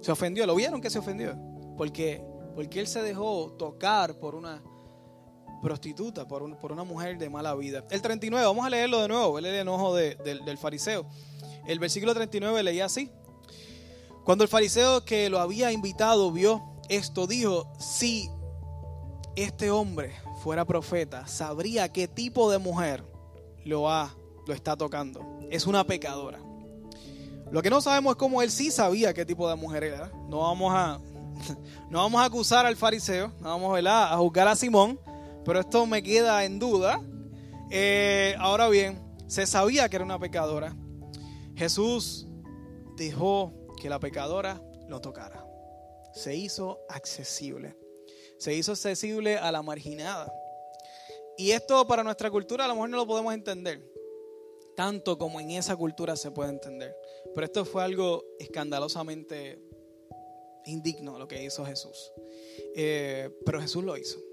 Se 0.00 0.10
ofendió. 0.10 0.46
¿Lo 0.46 0.56
vieron 0.56 0.80
que 0.80 0.90
se 0.90 0.98
ofendió? 0.98 1.38
Porque, 1.76 2.24
porque 2.56 2.80
él 2.80 2.88
se 2.88 3.02
dejó 3.02 3.52
tocar 3.52 4.18
por 4.18 4.34
una 4.34 4.64
prostituta, 5.60 6.26
por, 6.26 6.42
una 6.42 6.84
mujer 6.84 7.18
de 7.18 7.28
mala 7.28 7.54
vida. 7.54 7.84
El 7.90 8.02
39, 8.02 8.46
vamos 8.46 8.66
a 8.66 8.70
leerlo 8.70 9.00
de 9.00 9.08
nuevo, 9.08 9.38
el 9.38 9.46
enojo 9.46 9.94
del 9.94 10.58
fariseo. 10.58 11.06
El 11.66 11.78
versículo 11.78 12.14
39 12.14 12.62
leía 12.62 12.86
así. 12.86 13.10
Cuando 14.24 14.44
el 14.44 14.48
fariseo 14.48 15.04
que 15.04 15.30
lo 15.30 15.40
había 15.40 15.72
invitado 15.72 16.30
vio 16.32 16.62
esto, 16.88 17.26
dijo, 17.26 17.72
si 17.78 18.30
este 19.36 19.70
hombre 19.70 20.14
fuera 20.42 20.64
profeta, 20.64 21.26
sabría 21.26 21.90
qué 21.90 22.08
tipo 22.08 22.50
de 22.50 22.58
mujer 22.58 23.04
lo, 23.64 23.90
ha, 23.90 24.14
lo 24.46 24.54
está 24.54 24.76
tocando. 24.76 25.20
Es 25.50 25.66
una 25.66 25.84
pecadora. 25.84 26.38
Lo 27.50 27.62
que 27.62 27.70
no 27.70 27.80
sabemos 27.80 28.12
es 28.12 28.16
cómo 28.16 28.42
él 28.42 28.50
sí 28.50 28.70
sabía 28.70 29.14
qué 29.14 29.24
tipo 29.24 29.48
de 29.48 29.56
mujer 29.56 29.84
era. 29.84 30.12
No 30.28 30.40
vamos 30.40 30.72
a, 30.74 31.00
no 31.90 31.98
vamos 31.98 32.20
a 32.20 32.24
acusar 32.24 32.66
al 32.66 32.76
fariseo, 32.76 33.32
no 33.40 33.48
vamos 33.48 33.80
a 33.86 34.16
juzgar 34.16 34.48
a 34.48 34.56
Simón, 34.56 35.00
pero 35.48 35.60
esto 35.60 35.86
me 35.86 36.02
queda 36.02 36.44
en 36.44 36.58
duda. 36.58 37.02
Eh, 37.70 38.34
ahora 38.38 38.68
bien, 38.68 39.00
se 39.28 39.46
sabía 39.46 39.88
que 39.88 39.96
era 39.96 40.04
una 40.04 40.18
pecadora. 40.18 40.76
Jesús 41.56 42.26
dejó 42.98 43.54
que 43.80 43.88
la 43.88 43.98
pecadora 43.98 44.62
lo 44.88 45.00
tocara. 45.00 45.42
Se 46.12 46.36
hizo 46.36 46.80
accesible. 46.90 47.74
Se 48.36 48.52
hizo 48.52 48.72
accesible 48.72 49.38
a 49.38 49.50
la 49.50 49.62
marginada. 49.62 50.30
Y 51.38 51.52
esto 51.52 51.86
para 51.86 52.04
nuestra 52.04 52.30
cultura 52.30 52.66
a 52.66 52.68
lo 52.68 52.74
mejor 52.74 52.90
no 52.90 52.98
lo 52.98 53.06
podemos 53.06 53.32
entender, 53.32 53.82
tanto 54.76 55.16
como 55.16 55.40
en 55.40 55.52
esa 55.52 55.74
cultura 55.76 56.14
se 56.16 56.30
puede 56.30 56.50
entender. 56.50 56.94
Pero 57.34 57.46
esto 57.46 57.64
fue 57.64 57.82
algo 57.82 58.22
escandalosamente 58.38 59.62
indigno 60.66 61.18
lo 61.18 61.26
que 61.26 61.42
hizo 61.42 61.64
Jesús. 61.64 62.12
Eh, 62.76 63.30
pero 63.46 63.62
Jesús 63.62 63.82
lo 63.82 63.96
hizo. 63.96 64.27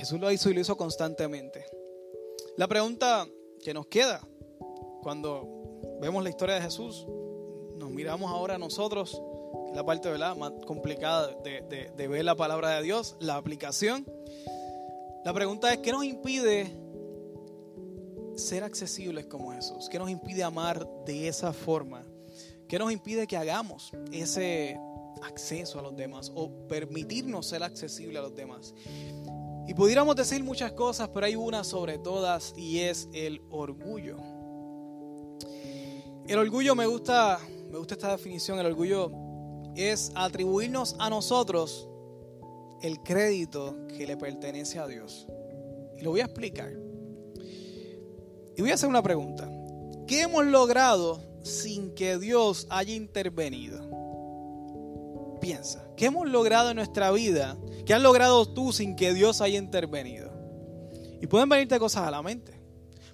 Jesús 0.00 0.18
lo 0.18 0.32
hizo 0.32 0.48
y 0.48 0.54
lo 0.54 0.60
hizo 0.62 0.78
constantemente. 0.78 1.66
La 2.56 2.66
pregunta 2.66 3.28
que 3.62 3.74
nos 3.74 3.86
queda 3.86 4.26
cuando 5.02 5.46
vemos 6.00 6.24
la 6.24 6.30
historia 6.30 6.54
de 6.54 6.62
Jesús, 6.62 7.06
nos 7.76 7.90
miramos 7.90 8.30
ahora 8.30 8.54
a 8.54 8.58
nosotros, 8.58 9.20
la 9.74 9.84
parte 9.84 10.08
más 10.16 10.52
complicada 10.66 11.36
de, 11.44 11.92
de 11.94 12.08
ver 12.08 12.24
la 12.24 12.34
palabra 12.34 12.70
de 12.70 12.82
Dios, 12.82 13.16
la 13.20 13.36
aplicación. 13.36 14.06
La 15.22 15.34
pregunta 15.34 15.70
es, 15.70 15.80
¿qué 15.80 15.92
nos 15.92 16.04
impide 16.06 16.74
ser 18.36 18.64
accesibles 18.64 19.26
como 19.26 19.52
Jesús? 19.52 19.90
¿Qué 19.90 19.98
nos 19.98 20.08
impide 20.08 20.42
amar 20.42 20.88
de 21.04 21.28
esa 21.28 21.52
forma? 21.52 22.06
¿Qué 22.68 22.78
nos 22.78 22.90
impide 22.90 23.26
que 23.26 23.36
hagamos 23.36 23.92
ese 24.12 24.80
acceso 25.22 25.78
a 25.78 25.82
los 25.82 25.94
demás 25.94 26.32
o 26.34 26.66
permitirnos 26.68 27.48
ser 27.48 27.62
accesible 27.62 28.18
a 28.18 28.22
los 28.22 28.34
demás? 28.34 28.74
Y 29.70 29.74
pudiéramos 29.74 30.16
decir 30.16 30.42
muchas 30.42 30.72
cosas, 30.72 31.10
pero 31.10 31.26
hay 31.26 31.36
una 31.36 31.62
sobre 31.62 31.96
todas 31.96 32.52
y 32.56 32.80
es 32.80 33.08
el 33.12 33.40
orgullo. 33.50 34.16
El 36.26 36.38
orgullo 36.40 36.74
me 36.74 36.86
gusta, 36.86 37.38
me 37.70 37.78
gusta 37.78 37.94
esta 37.94 38.10
definición, 38.10 38.58
el 38.58 38.66
orgullo 38.66 39.12
es 39.76 40.10
atribuirnos 40.16 40.96
a 40.98 41.08
nosotros 41.08 41.88
el 42.82 42.98
crédito 43.04 43.76
que 43.96 44.08
le 44.08 44.16
pertenece 44.16 44.80
a 44.80 44.88
Dios. 44.88 45.28
Y 45.96 46.02
lo 46.02 46.10
voy 46.10 46.22
a 46.22 46.24
explicar. 46.24 46.72
Y 48.56 48.62
voy 48.62 48.72
a 48.72 48.74
hacer 48.74 48.88
una 48.88 49.04
pregunta. 49.04 49.48
¿Qué 50.08 50.22
hemos 50.22 50.46
logrado 50.46 51.22
sin 51.44 51.94
que 51.94 52.18
Dios 52.18 52.66
haya 52.70 52.92
intervenido? 52.92 53.88
Piensa, 55.40 55.86
¿qué 55.96 56.06
hemos 56.06 56.28
logrado 56.28 56.70
en 56.70 56.76
nuestra 56.76 57.10
vida? 57.10 57.56
¿Qué 57.86 57.94
has 57.94 58.02
logrado 58.02 58.46
tú 58.46 58.72
sin 58.72 58.94
que 58.94 59.14
Dios 59.14 59.40
haya 59.40 59.58
intervenido? 59.58 60.30
Y 61.20 61.26
pueden 61.26 61.48
venirte 61.48 61.78
cosas 61.78 62.06
a 62.06 62.10
la 62.10 62.22
mente. 62.22 62.60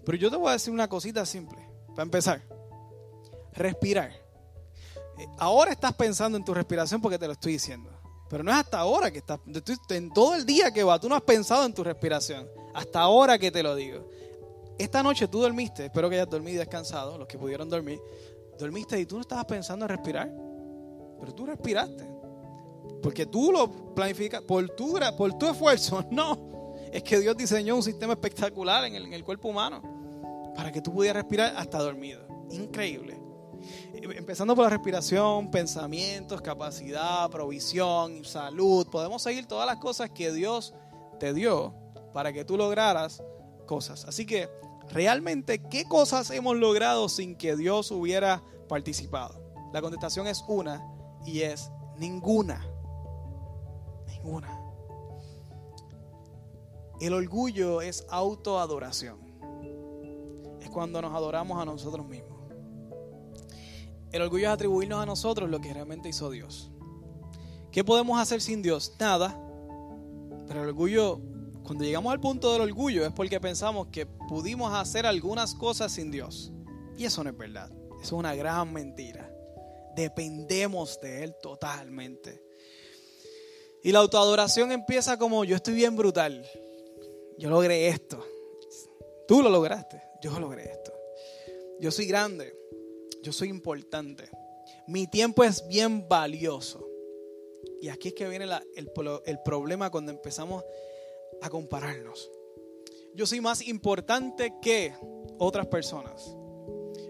Pero 0.05 0.19
yo 0.19 0.31
te 0.31 0.37
voy 0.37 0.51
a 0.51 0.53
decir 0.53 0.73
una 0.73 0.89
cosita 0.89 1.27
simple, 1.27 1.59
para 1.89 2.03
empezar. 2.03 2.43
Respirar. 3.53 4.11
Eh, 5.19 5.27
ahora 5.39 5.73
estás 5.73 5.95
pensando 5.95 6.37
en 6.37 6.45
tu 6.45 6.55
respiración 6.55 7.01
porque 7.01 7.19
te 7.19 7.27
lo 7.27 7.33
estoy 7.33 7.53
diciendo. 7.53 7.91
Pero 8.29 8.43
no 8.43 8.51
es 8.51 8.57
hasta 8.57 8.79
ahora 8.79 9.11
que 9.11 9.19
estás, 9.19 9.41
en 9.91 10.13
todo 10.13 10.35
el 10.35 10.45
día 10.45 10.73
que 10.73 10.83
va, 10.83 11.01
tú 11.01 11.09
no 11.09 11.15
has 11.15 11.23
pensado 11.23 11.65
en 11.65 11.73
tu 11.75 11.85
respiración. 11.85 12.49
Hasta 12.75 13.01
ahora 13.01 13.39
que 13.39 13.51
te 13.51 13.63
lo 13.63 13.75
digo. 13.75 14.09
Esta 14.79 15.03
noche 15.03 15.29
tú 15.29 15.41
dormiste, 15.41 15.87
espero 15.87 16.11
que 16.11 16.17
hayas 16.17 16.29
dormido 16.29 16.57
y 16.57 16.59
descansado, 16.59 17.17
los 17.17 17.27
que 17.27 17.39
pudieron 17.39 17.69
dormir. 17.69 18.01
Dormiste 18.59 18.99
y 19.01 19.07
tú 19.07 19.17
no 19.17 19.23
estabas 19.23 19.47
pensando 19.47 19.85
en 19.85 19.89
respirar, 19.91 20.31
pero 21.21 21.35
tú 21.35 21.47
respiraste. 21.47 22.16
Porque 23.03 23.27
tú 23.27 23.53
lo 23.53 23.95
planificas 23.95 24.43
por 24.43 24.69
tu, 24.71 24.99
por 25.17 25.39
tu 25.39 25.47
esfuerzo. 25.49 26.05
No, 26.11 26.75
es 26.93 27.03
que 27.03 27.19
Dios 27.19 27.37
diseñó 27.37 27.77
un 27.77 27.83
sistema 27.83 28.15
espectacular 28.15 28.85
en 28.85 28.95
el, 28.95 29.07
en 29.07 29.13
el 29.13 29.25
cuerpo 29.25 29.49
humano 29.49 29.83
para 30.57 30.73
que 30.73 30.81
tú 30.81 30.93
pudieras 30.93 31.23
respirar 31.23 31.55
hasta 31.57 31.79
dormido. 31.79 32.27
Increíble. 32.51 33.21
Empezando 33.93 34.55
por 34.55 34.65
la 34.65 34.71
respiración, 34.71 35.51
pensamientos, 35.51 36.41
capacidad, 36.41 37.29
provisión, 37.31 38.25
salud. 38.25 38.87
Podemos 38.89 39.23
seguir 39.23 39.47
todas 39.47 39.67
las 39.67 39.77
cosas 39.77 40.11
que 40.11 40.33
Dios 40.33 40.75
te 41.19 41.35
dio 41.35 41.75
para 42.13 42.33
que 42.33 42.45
tú 42.45 42.57
lograras 42.57 43.23
cosas. 43.67 44.05
Así 44.05 44.25
que, 44.25 44.49
realmente, 44.91 45.63
¿qué 45.69 45.85
cosas 45.85 46.31
hemos 46.31 46.57
logrado 46.57 47.09
sin 47.09 47.37
que 47.37 47.57
Dios 47.57 47.91
hubiera 47.91 48.43
participado? 48.69 49.43
La 49.73 49.83
contestación 49.83 50.27
es 50.27 50.45
una 50.49 50.87
y 51.27 51.41
es 51.41 51.71
ninguna. 51.99 52.65
El 57.01 57.13
orgullo 57.13 57.83
es 57.83 58.07
autoadoración. 58.09 59.19
Es 60.61 60.71
cuando 60.71 61.03
nos 61.03 61.15
adoramos 61.15 61.61
a 61.61 61.65
nosotros 61.65 62.07
mismos. 62.07 62.37
El 64.13 64.23
orgullo 64.23 64.47
es 64.47 64.53
atribuirnos 64.53 65.03
a 65.03 65.07
nosotros 65.07 65.51
lo 65.51 65.61
que 65.61 65.75
realmente 65.75 66.09
hizo 66.09 66.31
Dios. 66.31 66.71
¿Qué 67.71 67.85
podemos 67.85 68.19
hacer 68.19 68.41
sin 68.41 68.63
Dios? 68.63 68.95
Nada. 68.99 69.39
Pero 70.49 70.63
el 70.63 70.69
orgullo, 70.69 71.21
cuando 71.63 71.85
llegamos 71.85 72.13
al 72.13 72.21
punto 72.21 72.53
del 72.53 72.63
orgullo, 72.63 73.05
es 73.05 73.13
porque 73.13 73.41
pensamos 73.41 73.89
que 73.89 74.07
pudimos 74.07 74.73
hacer 74.73 75.05
algunas 75.05 75.55
cosas 75.55 75.93
sin 75.93 76.11
Dios. 76.11 76.53
Y 76.97 77.05
eso 77.05 77.23
no 77.23 77.31
es 77.31 77.37
verdad. 77.37 77.71
Eso 78.01 78.01
es 78.01 78.13
una 78.13 78.35
gran 78.35 78.73
mentira. 78.73 79.31
Dependemos 79.95 80.99
de 81.01 81.25
Él 81.25 81.35
totalmente. 81.43 82.46
Y 83.87 83.93
la 83.93 84.01
autoadoración 84.01 84.73
empieza 84.73 85.17
como 85.17 85.45
yo 85.45 85.57
estoy 85.57 85.75
bien 85.75 85.95
brutal. 85.95 86.45
Yo 87.39 87.49
logré 87.49 87.89
esto. 87.89 88.23
Tú 89.29 89.43
lo 89.43 89.49
lograste. 89.49 90.03
Yo 90.21 90.39
logré 90.41 90.65
esto. 90.65 90.93
Yo 91.81 91.91
soy 91.91 92.07
grande 92.07 92.53
yo 93.27 93.33
soy 93.33 93.49
importante. 93.49 94.31
Mi 94.87 95.09
tiempo 95.09 95.43
es 95.43 95.67
bien 95.67 96.09
valioso. 96.09 96.89
Y 97.83 97.89
aquí 97.89 98.09
es 98.09 98.15
que 98.15 98.29
viene 98.29 98.45
el, 98.45 98.91
el 99.25 99.43
problema 99.43 99.91
cuando 99.91 100.13
empezamos 100.13 100.65
a 101.43 101.51
compararnos. 101.51 102.31
Yo 103.13 103.27
soy 103.27 103.41
más 103.41 103.67
importante 103.67 104.55
que 104.63 104.95
otras 105.39 105.67
personas. 105.67 106.37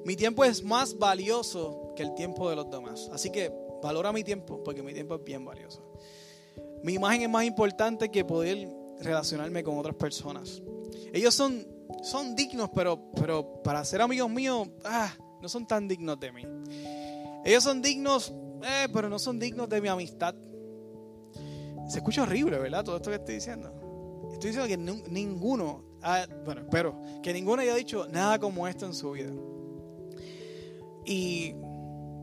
Mi 0.07 0.17
tiempo 0.17 0.43
es 0.43 0.63
más 0.63 0.97
valioso 0.97 1.93
que 1.95 2.03
el 2.03 2.15
tiempo 2.15 2.49
de 2.49 2.57
los 2.57 2.71
demás. 2.71 3.11
Así 3.13 3.31
que 3.31 3.53
valora 3.83 4.11
mi 4.11 4.25
tiempo 4.25 4.65
porque 4.65 4.83
mi 4.83 4.95
tiempo 4.95 5.17
es 5.17 5.23
bien 5.23 5.45
valioso. 5.45 5.83
Mi 6.83 6.95
imagen 6.95 7.23
es 7.23 7.29
más 7.29 7.45
importante 7.45 8.11
que 8.11 8.25
poder 8.25 8.69
relacionarme 9.01 9.63
con 9.63 9.79
otras 9.79 9.97
personas. 9.97 10.63
Ellos 11.13 11.35
son, 11.35 11.67
son 12.03 12.35
dignos, 12.35 12.71
pero, 12.75 13.11
pero 13.15 13.63
para 13.63 13.85
ser 13.85 14.03
amigos 14.03 14.31
míos, 14.31 14.69
ah, 14.85 15.13
no 15.41 15.49
son 15.49 15.67
tan 15.67 15.89
dignos 15.89 16.19
de 16.21 16.33
mí. 16.33 16.43
Ellos 17.45 17.63
son 17.63 17.81
dignos, 17.83 18.33
eh, 18.63 18.89
pero 18.93 19.09
no 19.09 19.19
son 19.19 19.39
dignos 19.39 19.69
de 19.69 19.81
mi 19.81 19.89
amistad. 19.89 20.35
Se 21.89 21.99
escucha 21.99 22.23
horrible, 22.23 22.59
¿verdad? 22.59 22.85
Todo 22.85 22.97
esto 22.97 23.11
que 23.11 23.17
estoy 23.17 23.37
diciendo. 23.37 23.73
Estoy 24.33 24.51
diciendo 24.51 24.69
que 24.69 25.11
ninguno, 25.11 25.85
bueno, 26.45 26.63
espero, 26.63 27.01
que 27.23 27.33
ninguno 27.33 27.63
haya 27.63 27.75
dicho 27.75 28.07
nada 28.09 28.39
como 28.39 28.67
esto 28.67 28.87
en 28.87 28.95
su 28.95 29.13
vida. 29.13 29.33
Y, 31.05 31.55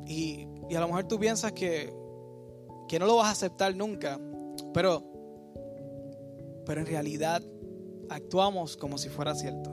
y, 0.05 0.47
y 0.69 0.75
a 0.75 0.79
lo 0.81 0.87
mejor 0.87 1.05
tú 1.05 1.17
piensas 1.17 1.53
que, 1.53 1.93
que 2.87 2.99
no 2.99 3.05
lo 3.05 3.15
vas 3.15 3.27
a 3.27 3.31
aceptar 3.31 3.75
nunca, 3.75 4.19
pero, 4.73 5.03
pero 6.65 6.81
en 6.81 6.87
realidad 6.87 7.43
actuamos 8.09 8.77
como 8.77 8.97
si 8.97 9.09
fuera 9.09 9.35
cierto. 9.35 9.71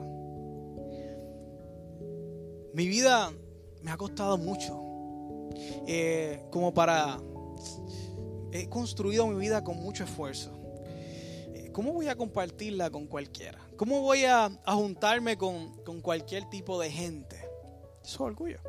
Mi 2.73 2.87
vida 2.87 3.31
me 3.81 3.91
ha 3.91 3.97
costado 3.97 4.37
mucho. 4.37 4.79
Eh, 5.87 6.43
como 6.51 6.73
para... 6.73 7.19
He 8.53 8.67
construido 8.67 9.27
mi 9.27 9.39
vida 9.39 9.63
con 9.63 9.77
mucho 9.77 10.03
esfuerzo. 10.03 10.51
Eh, 11.53 11.69
¿Cómo 11.71 11.93
voy 11.93 12.07
a 12.07 12.15
compartirla 12.15 12.89
con 12.89 13.07
cualquiera? 13.07 13.59
¿Cómo 13.77 14.01
voy 14.01 14.25
a, 14.25 14.49
juntarme 14.67 15.37
con, 15.37 15.81
cualquier 16.01 16.49
tipo 16.49 16.79
de 16.79 16.91
gente? 16.91 17.37
Eso 18.03 18.15
es 18.15 18.21
orgullo. 18.21 18.59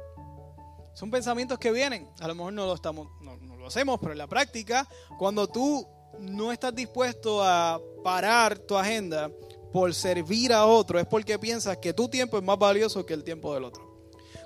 Son 0.94 1.10
pensamientos 1.10 1.58
que 1.58 1.72
vienen. 1.72 2.08
A 2.20 2.28
lo 2.28 2.34
mejor 2.34 2.52
no 2.52 2.66
lo, 2.66 2.74
estamos, 2.74 3.08
no, 3.20 3.36
lo 3.56 3.66
hacemos, 3.66 3.98
pero 4.00 4.12
en 4.12 4.18
la 4.18 4.28
práctica, 4.28 4.88
cuando 5.18 5.48
tú 5.48 5.86
no 6.19 6.52
estás 6.52 6.75
dispuesto 6.75 7.42
a 7.42 7.81
parar 8.02 8.59
tu 8.59 8.76
agenda 8.76 9.31
por 9.73 9.95
servir 9.95 10.52
a 10.52 10.66
otro, 10.66 10.99
es 10.99 11.07
porque 11.07 11.38
piensas 11.38 11.78
que 11.78 11.95
tu 11.95 12.09
tiempo 12.09 12.37
es 12.37 12.45
más 12.45 12.59
valioso 12.59 13.07
que 13.07 13.14
el 13.14 13.25
tiempo 13.25 13.54
del 13.54 13.64
otro. 13.64 13.90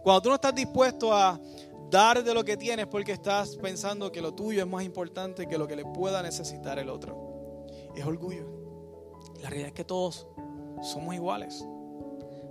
Cuando 0.02 0.23
tú 0.23 0.28
no 0.28 0.37
estás 0.37 0.54
dispuesto 0.54 1.12
a 1.12 1.40
dar 1.90 2.23
de 2.23 2.35
lo 2.35 2.44
que 2.44 2.56
tienes 2.56 2.87
porque 2.87 3.12
estás 3.12 3.56
pensando 3.56 4.12
que 4.12 4.20
lo 4.20 4.35
tuyo 4.35 4.61
es 4.61 4.68
más 4.68 4.85
importante 4.85 5.46
que 5.46 5.58
lo 5.58 5.66
que 5.66 5.76
le 5.76 5.85
pueda 5.85 6.23
necesitar 6.23 6.78
el 6.78 6.88
otro. 6.88 7.66
Es 7.94 8.04
orgullo. 8.04 8.46
La 9.40 9.49
realidad 9.49 9.68
es 9.68 9.75
que 9.75 9.85
todos 9.85 10.28
somos 10.82 11.14
iguales. 11.14 11.64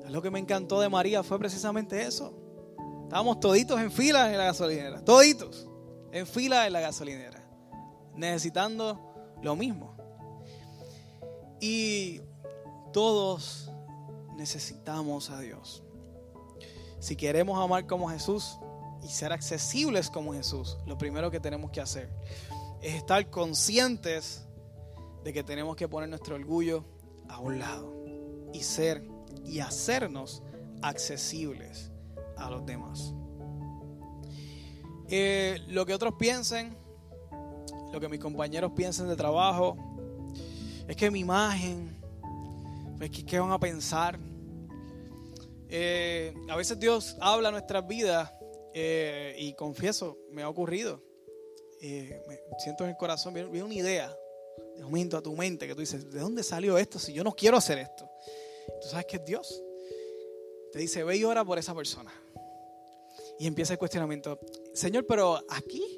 Lo 0.09 0.21
que 0.21 0.29
me 0.29 0.39
encantó 0.39 0.79
de 0.79 0.89
María 0.89 1.23
fue 1.23 1.39
precisamente 1.39 2.01
eso. 2.01 2.33
Estábamos 3.03 3.39
toditos 3.39 3.79
en 3.79 3.91
fila 3.91 4.31
en 4.31 4.37
la 4.37 4.45
gasolinera. 4.45 5.03
Toditos 5.03 5.67
en 6.11 6.27
fila 6.27 6.67
en 6.67 6.73
la 6.73 6.79
gasolinera. 6.81 7.44
Necesitando 8.15 9.35
lo 9.41 9.55
mismo. 9.55 9.95
Y 11.59 12.21
todos 12.93 13.71
necesitamos 14.35 15.29
a 15.29 15.39
Dios. 15.39 15.83
Si 16.99 17.15
queremos 17.15 17.63
amar 17.63 17.85
como 17.87 18.09
Jesús 18.09 18.57
y 19.03 19.07
ser 19.07 19.31
accesibles 19.31 20.09
como 20.09 20.33
Jesús, 20.33 20.77
lo 20.85 20.97
primero 20.97 21.29
que 21.29 21.39
tenemos 21.39 21.71
que 21.71 21.81
hacer 21.81 22.09
es 22.81 22.95
estar 22.95 23.29
conscientes 23.29 24.45
de 25.23 25.33
que 25.33 25.43
tenemos 25.43 25.75
que 25.75 25.87
poner 25.87 26.09
nuestro 26.09 26.35
orgullo 26.35 26.85
a 27.29 27.39
un 27.39 27.59
lado 27.59 27.93
y 28.53 28.61
ser 28.61 29.07
y 29.43 29.59
hacernos 29.59 30.43
accesibles 30.81 31.91
a 32.37 32.49
los 32.49 32.65
demás. 32.65 33.13
Eh, 35.07 35.61
lo 35.67 35.85
que 35.85 35.93
otros 35.93 36.15
piensen, 36.17 36.77
lo 37.95 38.01
que 38.01 38.09
mis 38.09 38.19
compañeros 38.19 38.73
piensen 38.75 39.07
de 39.07 39.15
trabajo, 39.15 39.77
es 40.85 40.97
que 40.97 41.09
mi 41.09 41.21
imagen, 41.21 41.95
es 42.99 43.09
que 43.09 43.25
qué 43.25 43.39
van 43.39 43.53
a 43.53 43.57
pensar. 43.57 44.19
Eh, 45.69 46.33
a 46.49 46.57
veces 46.57 46.77
Dios 46.77 47.15
habla 47.21 47.51
nuestras 47.51 47.87
vidas 47.87 48.33
eh, 48.73 49.33
y 49.39 49.53
confieso, 49.53 50.17
me 50.29 50.43
ha 50.43 50.49
ocurrido. 50.49 51.01
me 51.81 52.41
siento 52.59 52.83
en 52.83 52.89
el 52.89 52.97
corazón, 52.97 53.33
viene 53.33 53.63
una 53.63 53.73
idea 53.73 54.13
de 54.75 54.83
momento 54.83 55.15
a 55.15 55.21
tu 55.21 55.33
mente 55.33 55.65
que 55.65 55.73
tú 55.73 55.79
dices, 55.79 56.11
¿de 56.11 56.19
dónde 56.19 56.43
salió 56.43 56.77
esto 56.77 56.99
si 56.99 57.13
yo 57.13 57.23
no 57.23 57.31
quiero 57.31 57.55
hacer 57.55 57.77
esto? 57.77 58.09
Tú 58.81 58.89
sabes 58.89 59.05
que 59.05 59.15
es 59.15 59.23
Dios. 59.23 59.63
Te 60.73 60.79
dice, 60.79 61.01
ve 61.05 61.15
y 61.15 61.23
ora 61.23 61.45
por 61.45 61.57
esa 61.57 61.73
persona. 61.73 62.11
Y 63.39 63.47
empieza 63.47 63.71
el 63.71 63.79
cuestionamiento, 63.79 64.37
Señor, 64.73 65.05
pero 65.05 65.39
aquí, 65.47 65.94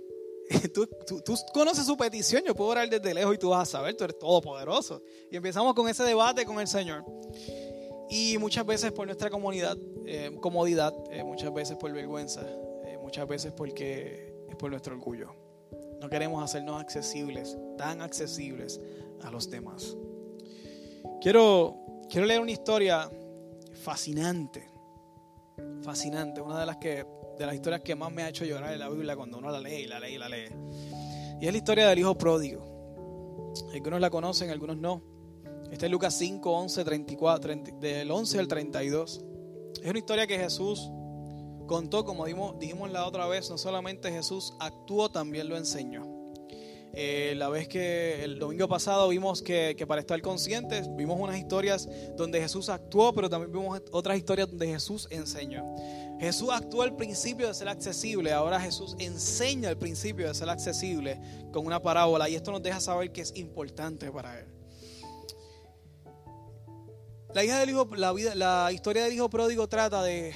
tú, 0.74 0.88
tú, 1.24 1.36
conoces 1.54 1.86
su 1.86 1.98
petición, 1.98 2.44
yo 2.46 2.56
puedo 2.56 2.72
orar 2.72 2.90
desde 2.90 3.14
lejos 3.14 3.36
y 3.36 3.38
tú 3.38 3.50
vas 3.50 3.68
a 3.68 3.72
saber, 3.78 3.96
tú 3.96 4.04
eres 4.04 4.18
todopoderoso. 4.18 5.02
Y 5.32 5.36
empezamos 5.36 5.74
con 5.74 5.88
ese 5.90 6.04
debate 6.04 6.46
con 6.46 6.60
el 6.60 6.68
Señor. 6.68 7.04
Y 8.10 8.38
muchas 8.38 8.66
veces 8.66 8.92
por 8.92 9.06
nuestra 9.06 9.30
comunidad, 9.30 9.78
eh, 10.06 10.38
comodidad, 10.42 10.94
eh, 11.12 11.24
muchas 11.24 11.54
veces 11.54 11.76
por 11.78 11.92
vergüenza, 11.92 12.42
eh, 12.86 12.98
muchas 13.02 13.28
veces 13.28 13.52
porque 13.52 14.34
es 14.50 14.56
por 14.56 14.72
nuestro 14.72 14.96
orgullo. 14.96 15.34
No 16.00 16.10
queremos 16.10 16.44
hacernos 16.44 16.80
accesibles, 16.80 17.58
tan 17.78 18.02
accesibles 18.02 18.80
a 19.22 19.32
los 19.32 19.50
demás. 19.50 19.98
Quiero 21.22 21.88
Quiero 22.10 22.26
leer 22.26 22.40
una 22.40 22.52
historia 22.52 23.12
fascinante, 23.84 24.66
fascinante, 25.82 26.40
una 26.40 26.62
de 26.62 26.66
las 26.66 26.78
que 26.78 27.06
de 27.38 27.46
las 27.46 27.56
historias 27.56 27.82
que 27.82 27.96
más 27.96 28.12
me 28.12 28.24
ha 28.24 28.30
hecho 28.30 28.46
llorar 28.46 28.74
en 28.74 28.80
la 28.80 28.90
Biblia 28.90 29.16
cuando 29.16 29.38
uno 29.38 29.52
la 29.52 29.60
lee 29.60 29.84
y 29.84 29.88
la 29.88 30.00
lee 30.00 30.16
y 30.16 30.18
la 30.18 30.30
lee. 30.30 30.50
Y 31.40 31.46
es 31.46 31.52
la 31.52 31.58
historia 31.58 31.88
del 31.88 32.00
hijo 32.00 32.18
pródigo. 32.18 33.54
Algunos 33.74 34.02
la 34.02 34.10
conocen, 34.10 34.50
algunos 34.50 34.78
no. 34.78 35.02
Este 35.72 35.86
es 35.86 35.92
Lucas 35.92 36.18
5, 36.18 36.52
11, 36.52 36.84
34, 36.86 37.56
del 37.80 38.10
11 38.10 38.40
al 38.40 38.48
32. 38.48 39.26
Es 39.82 39.90
una 39.90 40.00
historia 40.00 40.26
que 40.26 40.38
Jesús 40.38 40.90
contó, 41.68 42.06
como 42.06 42.26
dijimos 42.26 42.92
la 42.92 43.06
otra 43.06 43.28
vez, 43.28 43.50
no 43.50 43.58
solamente 43.58 44.12
Jesús 44.12 44.54
actuó, 44.60 45.10
también 45.10 45.50
lo 45.50 45.58
enseñó. 45.58 46.17
Eh, 46.94 47.34
la 47.38 47.50
vez 47.50 47.68
que 47.68 48.24
el 48.24 48.40
domingo 48.40 48.68
pasado 48.68 49.08
vimos 49.10 49.42
que, 49.42 49.76
para 49.88 50.02
estar 50.02 50.20
conscientes, 50.22 50.88
vimos 50.96 51.20
unas 51.20 51.38
historias 51.38 51.88
donde 52.16 52.42
Jesús 52.42 52.70
actuó, 52.70 53.14
pero 53.14 53.30
también 53.30 53.52
vimos 53.52 53.82
otras 53.92 54.18
historias 54.18 54.50
donde 54.50 54.68
Jesús 54.68 55.08
enseñó. 55.12 55.64
Jesús 56.20 56.50
actuó 56.52 56.82
al 56.82 56.96
principio 56.96 57.48
de 57.48 57.54
ser 57.54 57.70
accesible, 57.70 58.34
ahora 58.34 58.60
Jesús 58.60 58.96
enseña 58.98 59.70
el 59.70 59.78
principio 59.78 60.28
de 60.28 60.34
ser 60.34 60.50
accesible 60.50 61.20
con 61.52 61.66
una 61.66 61.80
parábola 61.80 62.28
y 62.28 62.36
esto 62.36 62.52
nos 62.52 62.64
deja 62.64 62.80
saber 62.80 63.12
que 63.12 63.22
es 63.22 63.36
importante 63.36 64.12
para 64.12 64.40
él. 64.40 64.48
La, 67.36 67.44
hija 67.44 67.60
del 67.60 67.70
hijo, 67.70 67.88
la, 67.96 68.14
vida, 68.14 68.34
la 68.34 68.72
historia 68.72 69.04
del 69.04 69.14
hijo 69.14 69.30
pródigo 69.30 69.68
trata 69.68 70.02
de 70.02 70.34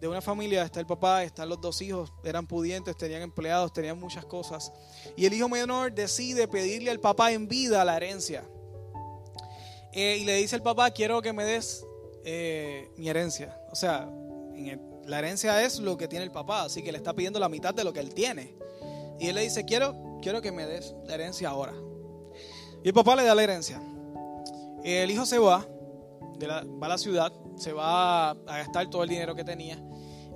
de 0.00 0.08
una 0.08 0.22
familia 0.22 0.64
está 0.64 0.80
el 0.80 0.86
papá, 0.86 1.22
están 1.24 1.50
los 1.50 1.60
dos 1.60 1.82
hijos, 1.82 2.10
eran 2.24 2.46
pudientes, 2.46 2.96
tenían 2.96 3.20
empleados, 3.20 3.70
tenían 3.70 4.00
muchas 4.00 4.24
cosas. 4.24 4.72
Y 5.14 5.26
el 5.26 5.34
hijo 5.34 5.46
menor 5.46 5.92
decide 5.92 6.48
pedirle 6.48 6.90
al 6.90 7.00
papá 7.00 7.32
en 7.32 7.46
vida 7.46 7.84
la 7.84 7.98
herencia. 7.98 8.42
Eh, 9.92 10.18
y 10.22 10.24
le 10.24 10.36
dice 10.36 10.56
al 10.56 10.62
papá, 10.62 10.90
quiero 10.90 11.20
que 11.20 11.34
me 11.34 11.44
des 11.44 11.84
eh, 12.24 12.90
mi 12.96 13.10
herencia. 13.10 13.60
O 13.70 13.74
sea, 13.74 14.10
la 15.04 15.18
herencia 15.18 15.62
es 15.62 15.78
lo 15.80 15.98
que 15.98 16.08
tiene 16.08 16.24
el 16.24 16.32
papá, 16.32 16.62
así 16.62 16.82
que 16.82 16.92
le 16.92 16.98
está 16.98 17.12
pidiendo 17.12 17.38
la 17.38 17.50
mitad 17.50 17.74
de 17.74 17.84
lo 17.84 17.92
que 17.92 18.00
él 18.00 18.14
tiene. 18.14 18.56
Y 19.18 19.28
él 19.28 19.34
le 19.34 19.42
dice, 19.42 19.66
quiero, 19.66 20.18
quiero 20.22 20.40
que 20.40 20.50
me 20.50 20.64
des 20.64 20.94
la 21.04 21.14
herencia 21.14 21.50
ahora. 21.50 21.74
Y 22.82 22.88
el 22.88 22.94
papá 22.94 23.16
le 23.16 23.24
da 23.24 23.34
la 23.34 23.42
herencia. 23.42 23.82
El 24.82 25.10
hijo 25.10 25.26
se 25.26 25.38
va, 25.38 25.68
va 26.42 26.86
a 26.86 26.88
la 26.88 26.96
ciudad, 26.96 27.30
se 27.56 27.74
va 27.74 28.30
a 28.30 28.34
gastar 28.46 28.88
todo 28.88 29.02
el 29.02 29.10
dinero 29.10 29.34
que 29.34 29.44
tenía 29.44 29.78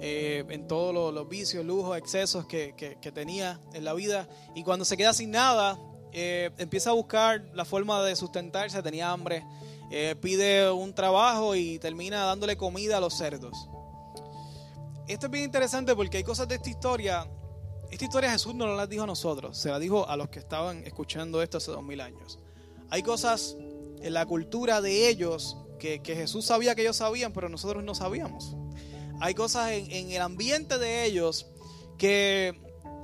eh, 0.06 0.44
en 0.50 0.68
todos 0.68 1.14
los, 1.14 1.28
vicios, 1.30 1.64
lujos, 1.64 1.96
excesos 1.96 2.44
que, 2.44 2.74
tenía 3.14 3.58
en 3.72 3.86
la 3.86 3.94
vida. 3.94 4.28
Y 4.54 4.62
cuando 4.62 4.84
se 4.84 4.98
queda 4.98 5.14
sin 5.14 5.30
nada, 5.30 5.78
eh, 6.12 6.50
empieza 6.58 6.90
a 6.90 6.92
buscar 6.92 7.42
la 7.54 7.64
forma 7.64 8.02
de 8.02 8.14
sustentarse, 8.14 8.82
tenía 8.82 9.10
hambre, 9.10 9.46
eh, 9.90 10.14
pide 10.20 10.70
un 10.70 10.94
trabajo 10.94 11.54
y 11.54 11.78
termina 11.78 12.22
dándole 12.24 12.58
comida 12.58 12.98
a 12.98 13.00
los 13.00 13.16
cerdos. 13.16 13.70
Esto 15.08 15.24
es 15.24 15.32
bien 15.32 15.44
interesante 15.44 15.96
porque 15.96 16.18
hay 16.18 16.24
cosas 16.24 16.48
de 16.48 16.56
esta 16.56 16.68
historia. 16.68 17.26
Esta 17.90 18.04
historia 18.04 18.30
Jesús 18.30 18.54
no 18.54 18.66
la 18.66 18.86
dijo 18.86 19.04
a 19.04 19.06
nosotros, 19.06 19.56
se 19.56 19.70
la 19.70 19.78
dijo 19.78 20.06
a 20.06 20.18
los 20.18 20.28
que 20.28 20.38
estaban 20.38 20.84
escuchando 20.84 21.40
esto 21.40 21.56
hace 21.56 21.70
dos 21.70 21.82
mil 21.82 22.02
años. 22.02 22.38
Hay 22.90 23.02
cosas 23.02 23.56
en 24.02 24.12
la 24.12 24.26
cultura 24.26 24.82
de 24.82 25.08
ellos 25.08 25.56
que, 25.78 26.00
que 26.02 26.14
Jesús 26.14 26.44
sabía 26.44 26.74
que 26.74 26.82
ellos 26.82 26.96
sabían, 26.96 27.32
pero 27.32 27.48
nosotros 27.48 27.82
no 27.82 27.94
sabíamos. 27.94 28.54
Hay 29.20 29.34
cosas 29.34 29.72
en, 29.72 30.10
el 30.10 30.20
ambiente 30.20 30.78
de 30.78 31.04
ellos 31.04 31.46
que, 31.98 32.52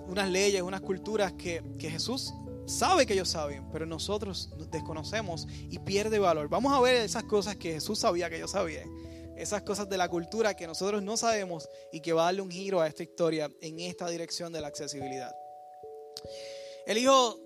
unas 0.06 0.28
leyes, 0.28 0.62
unas 0.62 0.80
culturas 0.80 1.32
que, 1.32 1.62
Jesús 1.78 2.32
sabe 2.66 3.06
que 3.06 3.14
ellos 3.14 3.28
saben, 3.28 3.68
pero 3.72 3.86
nosotros 3.86 4.50
desconocemos 4.70 5.46
y 5.68 5.78
pierde 5.78 6.18
valor. 6.18 6.48
Vamos 6.48 6.72
a 6.72 6.80
ver 6.80 6.96
esas 6.96 7.24
cosas 7.24 7.56
que 7.56 7.72
Jesús 7.72 7.98
sabía 7.98 8.30
que 8.30 8.36
ellos 8.36 8.52
sabían. 8.52 8.88
Esas 9.36 9.62
cosas 9.62 9.88
de 9.88 9.96
la 9.96 10.08
cultura 10.08 10.54
que 10.54 10.66
nosotros 10.66 11.02
no 11.02 11.16
sabemos 11.16 11.68
y 11.92 12.00
que 12.00 12.12
va 12.12 12.22
a 12.22 12.24
darle 12.26 12.42
un 12.42 12.50
giro 12.50 12.80
a 12.80 12.86
esta 12.86 13.02
historia 13.02 13.50
en 13.60 13.80
esta 13.80 14.08
dirección 14.08 14.52
de 14.52 14.60
la 14.60 14.68
accesibilidad. 14.68 15.34
El 16.86 16.98
hijo, 16.98 17.40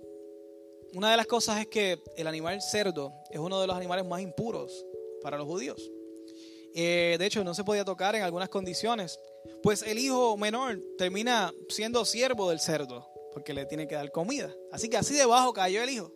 una 0.95 1.11
de 1.11 1.17
las 1.17 1.27
cosas 1.27 1.61
es 1.61 1.69
que 1.69 2.03
el 2.17 2.27
animal 2.27 2.61
cerdo 2.61 3.13
es 3.31 3.39
uno 3.39 3.61
de 3.61 3.67
los 3.67 3.77
animales 3.77 4.05
más 4.05 4.21
impuros 4.21 4.85
para 5.23 5.39
los 5.39 5.47
judíos. 5.47 5.91
Eh, 6.75 7.17
de 7.19 7.27
hecho, 7.27 7.45
no 7.45 7.55
se 7.55 7.63
podía 7.63 7.85
tocar 7.85 8.17
en 8.17 8.23
algunas 8.23 8.49
condiciones. 8.49 9.21
Pues 9.63 9.83
el 9.83 9.99
hijo 9.99 10.37
menor 10.37 10.81
termina 10.99 11.53
siendo 11.69 12.05
siervo 12.05 12.51
del 12.51 12.61
cerdo, 12.61 13.09
porque 13.33 13.55
le 13.55 13.65
tiene 13.65 13.87
que 13.87 13.95
dar 13.95 14.11
comida. 14.11 14.53
Así 14.73 14.89
que 14.89 14.97
así 14.97 15.15
debajo 15.15 15.53
cayó 15.53 15.83
el 15.83 15.91
hijo. 15.91 16.13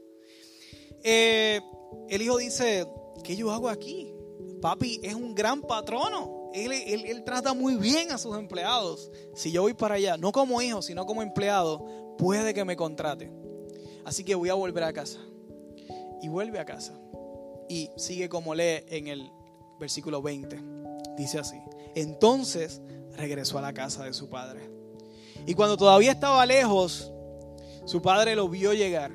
Eh, 1.05 1.61
el 2.09 2.23
hijo 2.23 2.37
dice, 2.39 2.87
¿qué 3.23 3.37
yo 3.37 3.53
hago 3.53 3.69
aquí? 3.69 4.13
Papi 4.61 5.01
es 5.05 5.15
un 5.15 5.35
gran 5.35 5.63
patrono. 5.63 6.51
Él, 6.53 6.73
él, 6.73 7.23
trata 7.25 7.55
muy 7.55 7.77
bien 7.77 8.11
a 8.11 8.19
sus 8.19 8.37
empleados. 8.37 9.13
Si 9.35 9.53
yo 9.53 9.63
voy 9.63 9.75
para 9.75 9.95
allá, 9.95 10.17
no 10.17 10.33
como 10.33 10.61
hijo, 10.61 10.83
sino 10.83 11.07
como 11.07 11.23
empleado, 11.23 12.17
puede 12.19 12.53
que 12.53 12.65
me 12.65 12.75
contrate. 12.75 13.31
Así 14.05 14.25
que 14.25 14.35
voy 14.35 14.49
a 14.49 14.55
volver 14.55 14.83
a 14.83 14.93
casa. 14.93 15.21
Y 16.21 16.29
vuelve 16.29 16.59
a 16.59 16.65
casa. 16.65 16.99
Y 17.69 17.91
sigue 17.97 18.29
como 18.29 18.55
lee 18.55 18.83
en 18.89 19.07
el 19.07 19.31
versículo 19.79 20.23
20. 20.23 20.59
Dice 21.17 21.39
así. 21.39 21.61
Entonces 21.95 22.81
regresó 23.17 23.59
a 23.59 23.63
la 23.63 23.73
casa 23.73 24.05
de 24.05 24.13
su 24.13 24.29
padre. 24.29 24.71
Y 25.47 25.55
cuando 25.55 25.77
todavía 25.77 26.13
estaba 26.13 26.45
lejos, 26.47 27.13
su 27.85 28.03
padre 28.03 28.37
lo 28.37 28.49
vio 28.49 28.75
llegar. 28.75 29.11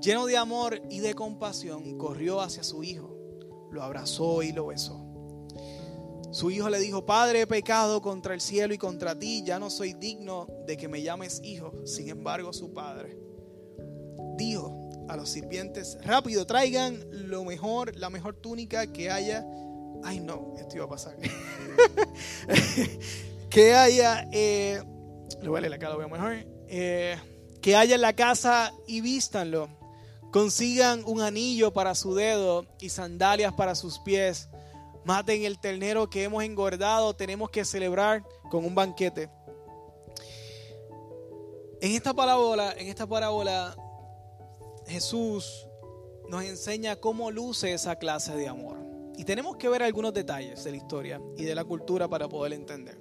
Lleno 0.00 0.26
de 0.26 0.36
amor 0.36 0.80
y 0.90 1.00
de 1.00 1.14
compasión, 1.14 1.98
corrió 1.98 2.40
hacia 2.40 2.62
su 2.62 2.84
hijo, 2.84 3.16
lo 3.70 3.82
abrazó 3.82 4.42
y 4.42 4.52
lo 4.52 4.66
besó. 4.66 5.04
Su 6.30 6.50
hijo 6.50 6.68
le 6.68 6.78
dijo, 6.78 7.06
Padre, 7.06 7.42
he 7.42 7.46
pecado 7.46 8.02
contra 8.02 8.34
el 8.34 8.40
cielo 8.40 8.74
y 8.74 8.78
contra 8.78 9.18
ti, 9.18 9.42
ya 9.44 9.58
no 9.58 9.70
soy 9.70 9.94
digno 9.94 10.46
de 10.66 10.76
que 10.76 10.86
me 10.86 11.02
llames 11.02 11.40
hijo. 11.42 11.72
Sin 11.84 12.08
embargo, 12.10 12.52
su 12.52 12.72
padre 12.72 13.18
dijo 14.36 14.87
a 15.08 15.16
los 15.16 15.30
sirvientes, 15.30 15.98
rápido, 16.02 16.46
traigan 16.46 17.04
lo 17.10 17.44
mejor, 17.44 17.96
la 17.96 18.10
mejor 18.10 18.36
túnica 18.36 18.92
que 18.92 19.10
haya. 19.10 19.44
Ay, 20.04 20.20
no, 20.20 20.54
esto 20.58 20.76
iba 20.76 20.84
a 20.84 20.88
pasar. 20.88 21.16
que 23.50 23.74
haya, 23.74 24.28
eh, 24.32 24.82
lo 25.42 25.50
voy 25.50 25.58
a 25.58 25.60
leer 25.62 25.74
acá, 25.74 25.88
lo 25.88 25.98
veo 25.98 26.08
mejor. 26.08 26.44
Eh, 26.68 27.16
que 27.62 27.74
haya 27.74 27.94
en 27.94 28.02
la 28.02 28.14
casa 28.14 28.72
y 28.86 29.00
vístanlo. 29.00 29.68
Consigan 30.30 31.02
un 31.06 31.22
anillo 31.22 31.72
para 31.72 31.94
su 31.94 32.14
dedo 32.14 32.66
y 32.80 32.90
sandalias 32.90 33.54
para 33.54 33.74
sus 33.74 33.98
pies. 34.00 34.48
Maten 35.04 35.44
el 35.44 35.58
ternero 35.58 36.10
que 36.10 36.24
hemos 36.24 36.44
engordado. 36.44 37.16
Tenemos 37.16 37.50
que 37.50 37.64
celebrar 37.64 38.22
con 38.50 38.64
un 38.64 38.74
banquete. 38.74 39.30
En 41.80 41.92
esta 41.92 42.12
parábola, 42.12 42.72
en 42.72 42.88
esta 42.88 43.06
parábola, 43.06 43.74
Jesús 44.88 45.68
nos 46.28 46.44
enseña 46.44 46.96
cómo 46.96 47.30
luce 47.30 47.72
esa 47.72 47.96
clase 47.96 48.34
de 48.34 48.48
amor. 48.48 48.78
Y 49.16 49.24
tenemos 49.24 49.56
que 49.56 49.68
ver 49.68 49.82
algunos 49.82 50.14
detalles 50.14 50.62
de 50.64 50.70
la 50.70 50.76
historia 50.76 51.20
y 51.36 51.44
de 51.44 51.54
la 51.54 51.64
cultura 51.64 52.08
para 52.08 52.28
poder 52.28 52.52
entender. 52.52 53.00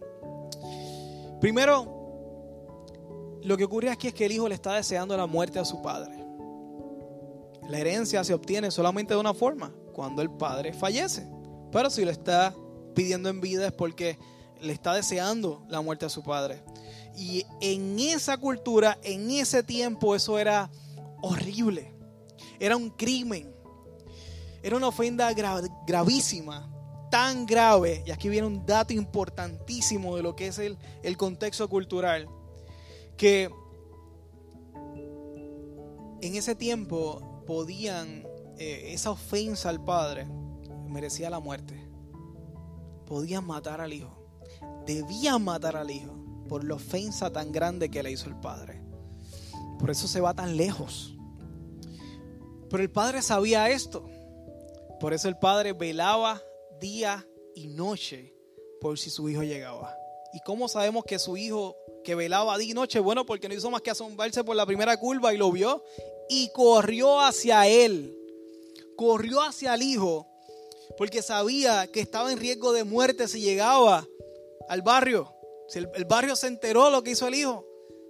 Primero, 1.39 1.97
lo 3.43 3.55
que 3.55 3.63
ocurre 3.63 3.89
aquí 3.89 4.07
es 4.07 4.13
que 4.13 4.25
el 4.25 4.31
hijo 4.31 4.49
le 4.49 4.55
está 4.55 4.73
deseando 4.73 5.15
la 5.15 5.27
muerte 5.27 5.59
a 5.59 5.65
su 5.65 5.81
padre. 5.81 6.15
La 7.69 7.77
herencia 7.77 8.23
se 8.23 8.33
obtiene 8.33 8.71
solamente 8.71 9.13
de 9.13 9.19
una 9.19 9.33
forma, 9.33 9.73
cuando 9.93 10.21
el 10.21 10.31
padre 10.31 10.73
fallece. 10.73 11.27
Pero 11.71 11.89
si 11.89 12.03
lo 12.03 12.11
está 12.11 12.55
pidiendo 12.95 13.29
en 13.29 13.41
vida 13.41 13.67
es 13.67 13.73
porque 13.73 14.17
le 14.61 14.73
está 14.73 14.93
deseando 14.93 15.63
la 15.67 15.81
muerte 15.81 16.05
a 16.05 16.09
su 16.09 16.23
padre. 16.23 16.63
Y 17.15 17.45
en 17.61 17.99
esa 17.99 18.37
cultura, 18.37 18.97
en 19.03 19.29
ese 19.29 19.61
tiempo, 19.63 20.15
eso 20.15 20.39
era 20.39 20.71
horrible. 21.21 21.93
Era 22.59 22.77
un 22.77 22.89
crimen. 22.89 23.53
Era 24.63 24.75
una 24.75 24.87
ofenda 24.87 25.31
gravísima, 25.85 26.69
tan 27.09 27.45
grave. 27.45 28.03
Y 28.05 28.11
aquí 28.11 28.29
viene 28.29 28.47
un 28.47 28.65
dato 28.65 28.93
importantísimo 28.93 30.15
de 30.15 30.23
lo 30.23 30.35
que 30.35 30.47
es 30.47 30.59
el, 30.59 30.77
el 31.03 31.17
contexto 31.17 31.69
cultural. 31.69 32.27
Que 33.15 33.49
en 36.21 36.35
ese 36.35 36.55
tiempo 36.55 37.43
podían, 37.45 38.25
eh, 38.57 38.93
esa 38.93 39.11
ofensa 39.11 39.69
al 39.69 39.83
padre 39.83 40.27
merecía 40.87 41.29
la 41.29 41.39
muerte. 41.39 41.87
Podían 43.05 43.45
matar 43.45 43.81
al 43.81 43.93
hijo. 43.93 44.13
Debían 44.85 45.43
matar 45.43 45.75
al 45.75 45.91
hijo 45.91 46.13
por 46.47 46.63
la 46.63 46.75
ofensa 46.75 47.31
tan 47.31 47.51
grande 47.51 47.89
que 47.89 48.03
le 48.03 48.11
hizo 48.11 48.27
el 48.27 48.35
padre. 48.37 48.86
Por 49.79 49.91
eso 49.91 50.07
se 50.07 50.21
va 50.21 50.33
tan 50.33 50.57
lejos. 50.57 51.15
Pero 52.69 52.83
el 52.83 52.91
padre 52.91 53.21
sabía 53.21 53.69
esto. 53.69 54.05
Por 54.99 55.13
eso 55.13 55.27
el 55.27 55.37
padre 55.37 55.73
velaba 55.73 56.41
día 56.79 57.27
y 57.55 57.67
noche 57.67 58.33
por 58.81 58.97
si 58.97 59.09
su 59.09 59.29
hijo 59.29 59.43
llegaba. 59.43 59.95
¿Y 60.33 60.39
cómo 60.41 60.67
sabemos 60.67 61.05
que 61.05 61.19
su 61.19 61.37
hijo 61.37 61.75
que 62.03 62.15
velaba 62.15 62.57
día 62.57 62.71
y 62.71 62.73
noche? 62.73 62.99
Bueno, 62.99 63.25
porque 63.25 63.47
no 63.47 63.55
hizo 63.55 63.71
más 63.71 63.81
que 63.81 63.91
asombrarse 63.91 64.43
por 64.43 64.55
la 64.55 64.65
primera 64.65 64.97
curva 64.97 65.33
y 65.33 65.37
lo 65.37 65.51
vio 65.51 65.83
y 66.29 66.49
corrió 66.49 67.21
hacia 67.21 67.67
él. 67.67 68.13
Corrió 68.95 69.41
hacia 69.41 69.75
el 69.75 69.83
hijo 69.83 70.27
porque 70.97 71.21
sabía 71.21 71.87
que 71.87 71.99
estaba 71.99 72.31
en 72.31 72.39
riesgo 72.39 72.73
de 72.73 72.83
muerte 72.83 73.27
si 73.27 73.41
llegaba 73.41 74.07
al 74.67 74.81
barrio. 74.81 75.33
Si 75.67 75.79
el, 75.79 76.05
barrio 76.05 76.35
se 76.35 76.47
enteró 76.47 76.89
lo 76.89 77.03
que 77.03 77.11
hizo 77.11 77.27
el 77.27 77.35
hijo. 77.35 77.65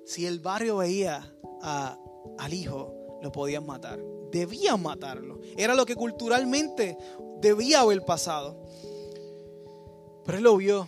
Si 0.06 0.26
el 0.26 0.40
barrio 0.40 0.78
veía 0.78 1.34
al 1.62 2.54
hijo, 2.54 3.20
lo 3.22 3.32
podían 3.32 3.65
matar. 3.65 4.00
Debían 4.32 4.82
matarlo. 4.82 5.39
Era 5.56 5.74
lo 5.76 5.86
que 5.86 5.96
culturalmente 5.96 6.98
debía 7.41 7.82
haber 7.82 8.04
pasado. 8.04 8.63
Pero 10.26 10.38
él 10.38 10.43
lo 10.43 10.58
vio 10.58 10.88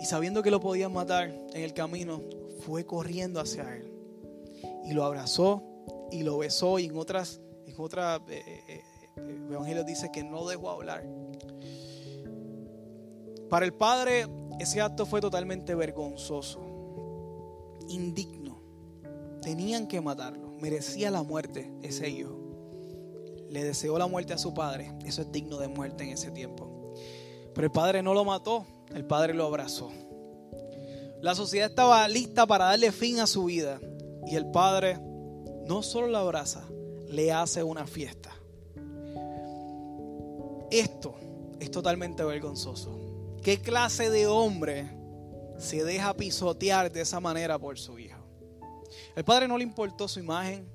y 0.00 0.04
sabiendo 0.04 0.42
que 0.42 0.50
lo 0.50 0.60
podían 0.60 0.92
matar 0.92 1.28
en 1.28 1.62
el 1.62 1.72
camino, 1.72 2.22
fue 2.60 2.84
corriendo 2.84 3.40
hacia 3.40 3.74
él. 3.74 3.90
Y 4.84 4.92
lo 4.92 5.04
abrazó 5.04 5.62
y 6.10 6.22
lo 6.22 6.38
besó 6.38 6.78
y 6.78 6.86
en 6.86 6.96
otras, 6.96 7.40
en 7.66 7.74
otras 7.78 8.20
eh, 8.28 8.42
eh, 8.46 8.82
eh, 9.16 9.38
evangelios 9.50 9.86
dice 9.86 10.10
que 10.12 10.22
no 10.22 10.46
dejó 10.46 10.70
hablar. 10.70 11.04
Para 13.48 13.64
el 13.64 13.72
padre 13.72 14.26
ese 14.58 14.80
acto 14.80 15.06
fue 15.06 15.20
totalmente 15.20 15.74
vergonzoso, 15.74 16.60
indigno. 17.88 18.47
Tenían 19.48 19.86
que 19.86 20.02
matarlo, 20.02 20.52
merecía 20.60 21.10
la 21.10 21.22
muerte 21.22 21.72
ese 21.82 22.10
hijo. 22.10 22.38
Le 23.48 23.64
deseó 23.64 23.96
la 23.96 24.06
muerte 24.06 24.34
a 24.34 24.38
su 24.38 24.52
padre, 24.52 24.92
eso 25.06 25.22
es 25.22 25.32
digno 25.32 25.56
de 25.56 25.68
muerte 25.68 26.04
en 26.04 26.10
ese 26.10 26.30
tiempo. 26.30 26.92
Pero 27.54 27.64
el 27.64 27.72
padre 27.72 28.02
no 28.02 28.12
lo 28.12 28.26
mató, 28.26 28.66
el 28.94 29.06
padre 29.06 29.32
lo 29.32 29.46
abrazó. 29.46 29.90
La 31.22 31.34
sociedad 31.34 31.70
estaba 31.70 32.06
lista 32.08 32.46
para 32.46 32.66
darle 32.66 32.92
fin 32.92 33.20
a 33.20 33.26
su 33.26 33.46
vida 33.46 33.80
y 34.26 34.36
el 34.36 34.50
padre 34.50 34.98
no 35.64 35.82
solo 35.82 36.08
la 36.08 36.20
abraza, 36.20 36.68
le 37.08 37.32
hace 37.32 37.62
una 37.62 37.86
fiesta. 37.86 38.30
Esto 40.70 41.14
es 41.58 41.70
totalmente 41.70 42.22
vergonzoso. 42.22 43.00
¿Qué 43.42 43.62
clase 43.62 44.10
de 44.10 44.26
hombre 44.26 44.90
se 45.56 45.84
deja 45.84 46.12
pisotear 46.12 46.92
de 46.92 47.00
esa 47.00 47.18
manera 47.18 47.58
por 47.58 47.78
su 47.78 47.98
hijo? 47.98 48.17
El 49.16 49.24
padre 49.24 49.48
no 49.48 49.58
le 49.58 49.64
importó 49.64 50.08
su 50.08 50.20
imagen, 50.20 50.68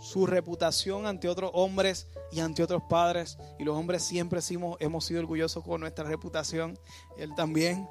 su 0.00 0.26
reputación 0.26 1.06
ante 1.06 1.28
otros 1.28 1.50
hombres 1.54 2.08
y 2.32 2.40
ante 2.40 2.62
otros 2.62 2.82
padres. 2.88 3.38
Y 3.58 3.64
los 3.64 3.76
hombres 3.76 4.02
siempre 4.02 4.40
hemos 4.80 5.04
sido 5.04 5.20
orgullosos 5.20 5.62
con 5.64 5.80
nuestra 5.80 6.04
reputación. 6.04 6.78
Él 7.16 7.34
también. 7.36 7.88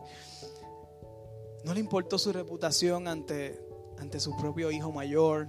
No 1.64 1.74
le 1.74 1.80
importó 1.82 2.18
su 2.18 2.32
reputación 2.32 3.08
ante, 3.08 3.62
ante 4.00 4.20
su 4.20 4.36
propio 4.38 4.72
hijo 4.72 4.92
mayor, 4.92 5.48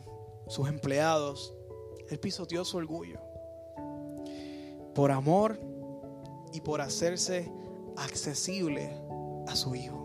sus 0.48 0.68
empleados. 0.68 1.54
Él 2.08 2.18
pisoteó 2.18 2.64
su 2.64 2.76
orgullo. 2.76 3.20
Por 4.94 5.12
amor 5.12 5.60
y 6.52 6.60
por 6.60 6.80
hacerse 6.80 7.50
accesible 7.96 8.92
a 9.46 9.54
su 9.54 9.74
hijo. 9.74 9.99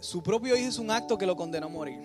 Su 0.00 0.22
propio 0.22 0.56
hijo 0.56 0.68
es 0.68 0.78
un 0.78 0.90
acto 0.90 1.18
que 1.18 1.26
lo 1.26 1.36
condenó 1.36 1.66
a 1.66 1.70
morir. 1.70 2.00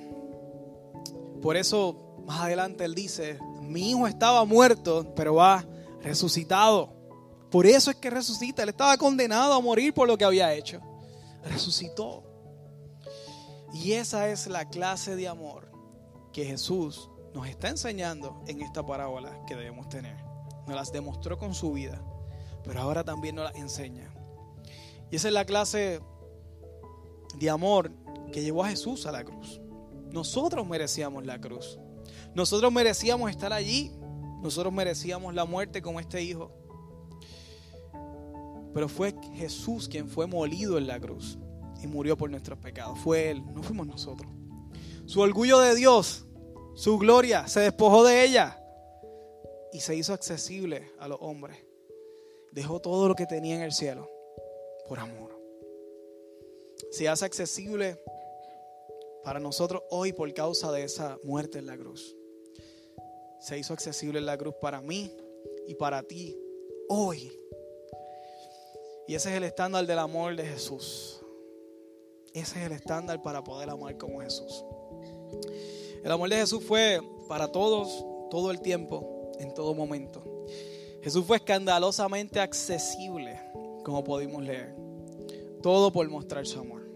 Por 1.41 1.57
eso 1.57 2.21
más 2.25 2.41
adelante 2.41 2.83
él 2.85 2.93
dice, 2.93 3.39
mi 3.61 3.91
hijo 3.91 4.07
estaba 4.07 4.43
muerto, 4.45 5.13
pero 5.15 5.35
va 5.35 5.65
resucitado. 6.01 6.93
Por 7.49 7.65
eso 7.65 7.91
es 7.91 7.97
que 7.97 8.09
resucita. 8.09 8.63
Él 8.63 8.69
estaba 8.69 8.97
condenado 8.97 9.53
a 9.53 9.61
morir 9.61 9.93
por 9.93 10.07
lo 10.07 10.17
que 10.17 10.25
había 10.25 10.53
hecho. 10.53 10.81
Resucitó. 11.43 12.23
Y 13.73 13.93
esa 13.93 14.29
es 14.29 14.47
la 14.47 14.67
clase 14.69 15.15
de 15.15 15.27
amor 15.27 15.71
que 16.33 16.45
Jesús 16.45 17.09
nos 17.33 17.47
está 17.47 17.69
enseñando 17.69 18.41
en 18.47 18.61
esta 18.61 18.85
parábola 18.85 19.45
que 19.45 19.55
debemos 19.55 19.87
tener. 19.89 20.17
Nos 20.67 20.75
las 20.75 20.91
demostró 20.91 21.37
con 21.37 21.53
su 21.53 21.73
vida, 21.73 22.01
pero 22.63 22.81
ahora 22.81 23.03
también 23.03 23.35
nos 23.35 23.45
las 23.45 23.55
enseña. 23.55 24.13
Y 25.11 25.17
esa 25.17 25.27
es 25.27 25.33
la 25.33 25.45
clase 25.45 26.01
de 27.39 27.49
amor 27.49 27.91
que 28.31 28.41
llevó 28.41 28.63
a 28.63 28.69
Jesús 28.69 29.05
a 29.05 29.11
la 29.11 29.23
cruz. 29.23 29.61
Nosotros 30.11 30.67
merecíamos 30.67 31.25
la 31.25 31.39
cruz. 31.39 31.79
Nosotros 32.33 32.71
merecíamos 32.71 33.29
estar 33.29 33.53
allí. 33.53 33.91
Nosotros 34.41 34.73
merecíamos 34.73 35.33
la 35.33 35.45
muerte 35.45 35.81
como 35.81 35.99
este 35.99 36.21
hijo. 36.21 36.51
Pero 38.73 38.89
fue 38.89 39.15
Jesús 39.33 39.87
quien 39.87 40.09
fue 40.09 40.27
molido 40.27 40.77
en 40.77 40.87
la 40.87 40.99
cruz 40.99 41.37
y 41.81 41.87
murió 41.87 42.17
por 42.17 42.29
nuestros 42.29 42.59
pecados. 42.59 42.99
Fue 42.99 43.29
Él, 43.31 43.43
no 43.53 43.63
fuimos 43.63 43.87
nosotros. 43.87 44.29
Su 45.05 45.21
orgullo 45.21 45.59
de 45.59 45.75
Dios, 45.75 46.25
su 46.75 46.97
gloria, 46.97 47.47
se 47.47 47.61
despojó 47.61 48.03
de 48.03 48.23
ella 48.25 48.59
y 49.71 49.79
se 49.79 49.95
hizo 49.95 50.13
accesible 50.13 50.91
a 50.99 51.07
los 51.07 51.17
hombres. 51.21 51.57
Dejó 52.51 52.79
todo 52.79 53.07
lo 53.07 53.15
que 53.15 53.25
tenía 53.25 53.55
en 53.55 53.61
el 53.61 53.71
cielo 53.71 54.09
por 54.87 54.99
amor. 54.99 55.24
Se 56.91 57.07
hace 57.07 57.25
accesible 57.25 57.99
para 59.23 59.39
nosotros 59.39 59.83
hoy 59.89 60.13
por 60.13 60.31
causa 60.33 60.71
de 60.71 60.83
esa 60.83 61.17
muerte 61.23 61.59
en 61.59 61.65
la 61.65 61.77
cruz. 61.77 62.15
Se 63.39 63.57
hizo 63.57 63.73
accesible 63.73 64.19
en 64.19 64.25
la 64.25 64.37
cruz 64.37 64.55
para 64.61 64.81
mí 64.81 65.11
y 65.67 65.75
para 65.75 66.03
ti 66.03 66.37
hoy. 66.87 67.31
Y 69.07 69.15
ese 69.15 69.29
es 69.29 69.35
el 69.35 69.43
estándar 69.43 69.85
del 69.85 69.99
amor 69.99 70.35
de 70.35 70.45
Jesús. 70.45 71.21
Ese 72.33 72.59
es 72.59 72.65
el 72.65 72.73
estándar 72.73 73.21
para 73.21 73.43
poder 73.43 73.69
amar 73.69 73.97
como 73.97 74.21
Jesús. 74.21 74.63
El 76.03 76.11
amor 76.11 76.29
de 76.29 76.37
Jesús 76.37 76.63
fue 76.63 76.99
para 77.27 77.51
todos, 77.51 78.05
todo 78.29 78.51
el 78.51 78.61
tiempo, 78.61 79.31
en 79.39 79.53
todo 79.53 79.73
momento. 79.73 80.23
Jesús 81.01 81.25
fue 81.25 81.37
escandalosamente 81.37 82.39
accesible, 82.39 83.39
como 83.83 84.03
pudimos 84.03 84.43
leer. 84.43 84.84
Todo 85.65 85.91
por 85.91 86.07
mostrar 86.11 86.45
su 86.45 86.59
amor. 86.59 86.87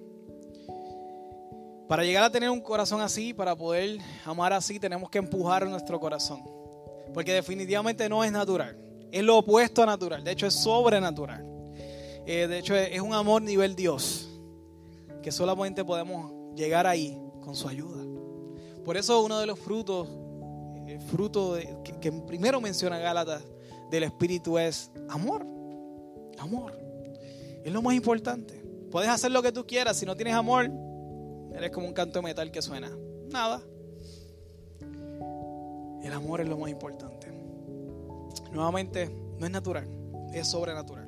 Para 1.88 2.04
llegar 2.04 2.24
a 2.24 2.32
tener 2.32 2.52
un 2.52 2.62
corazón 2.62 3.02
así, 3.02 3.34
para 3.34 3.56
poder 3.56 3.98
amar 4.26 4.54
así, 4.54 4.80
tenemos 4.80 5.10
que 5.10 5.18
empujar 5.18 5.68
nuestro 5.68 6.00
corazón. 6.00 6.44
Porque 7.12 7.34
definitivamente 7.34 8.08
no 8.08 8.24
es 8.24 8.32
natural. 8.32 8.78
Es 9.12 9.24
lo 9.24 9.40
opuesto 9.40 9.82
a 9.82 9.88
natural. 9.88 10.24
De 10.24 10.30
hecho, 10.30 10.46
es 10.46 10.54
sobrenatural. 10.54 11.44
Eh, 12.28 12.46
de 12.48 12.60
hecho, 12.60 12.76
es 12.76 13.02
un 13.02 13.12
amor 13.16 13.42
nivel 13.42 13.76
Dios. 13.76 14.30
Que 15.24 15.32
solamente 15.32 15.84
podemos 15.84 16.32
llegar 16.56 16.86
ahí 16.86 17.20
con 17.42 17.56
su 17.56 17.68
ayuda. 17.68 18.04
Por 18.86 18.98
eso 18.98 19.24
uno 19.24 19.40
de 19.40 19.48
los 19.48 19.58
frutos, 19.58 20.08
el 20.86 21.02
fruto 21.02 21.58
que, 21.84 22.00
que 22.00 22.12
primero 22.12 22.62
menciona 22.62 23.00
Gálatas 23.00 23.42
del 23.90 24.04
Espíritu 24.04 24.60
es 24.60 24.92
amor. 25.10 25.44
Amor. 26.38 26.78
Es 27.64 27.74
lo 27.74 27.82
más 27.82 27.96
importante. 27.96 28.59
Puedes 28.92 29.10
hacer 29.10 29.32
lo 29.32 29.42
que 29.42 29.52
tú 29.52 29.66
quieras. 29.66 29.98
Si 29.98 30.06
no 30.06 30.16
tienes 30.16 30.34
amor, 30.34 30.70
eres 31.56 31.72
como 31.72 31.88
un 31.88 31.94
canto 31.94 32.20
de 32.20 32.24
metal 32.24 32.52
que 32.52 32.62
suena. 32.62 32.90
Nada. 33.30 33.62
El 36.02 36.14
amor 36.14 36.42
es 36.42 36.48
lo 36.48 36.58
más 36.58 36.70
importante. 36.70 37.28
Nuevamente, 38.52 39.10
no 39.38 39.46
es 39.46 39.52
natural, 39.52 39.88
es 40.34 40.48
sobrenatural. 40.48 41.08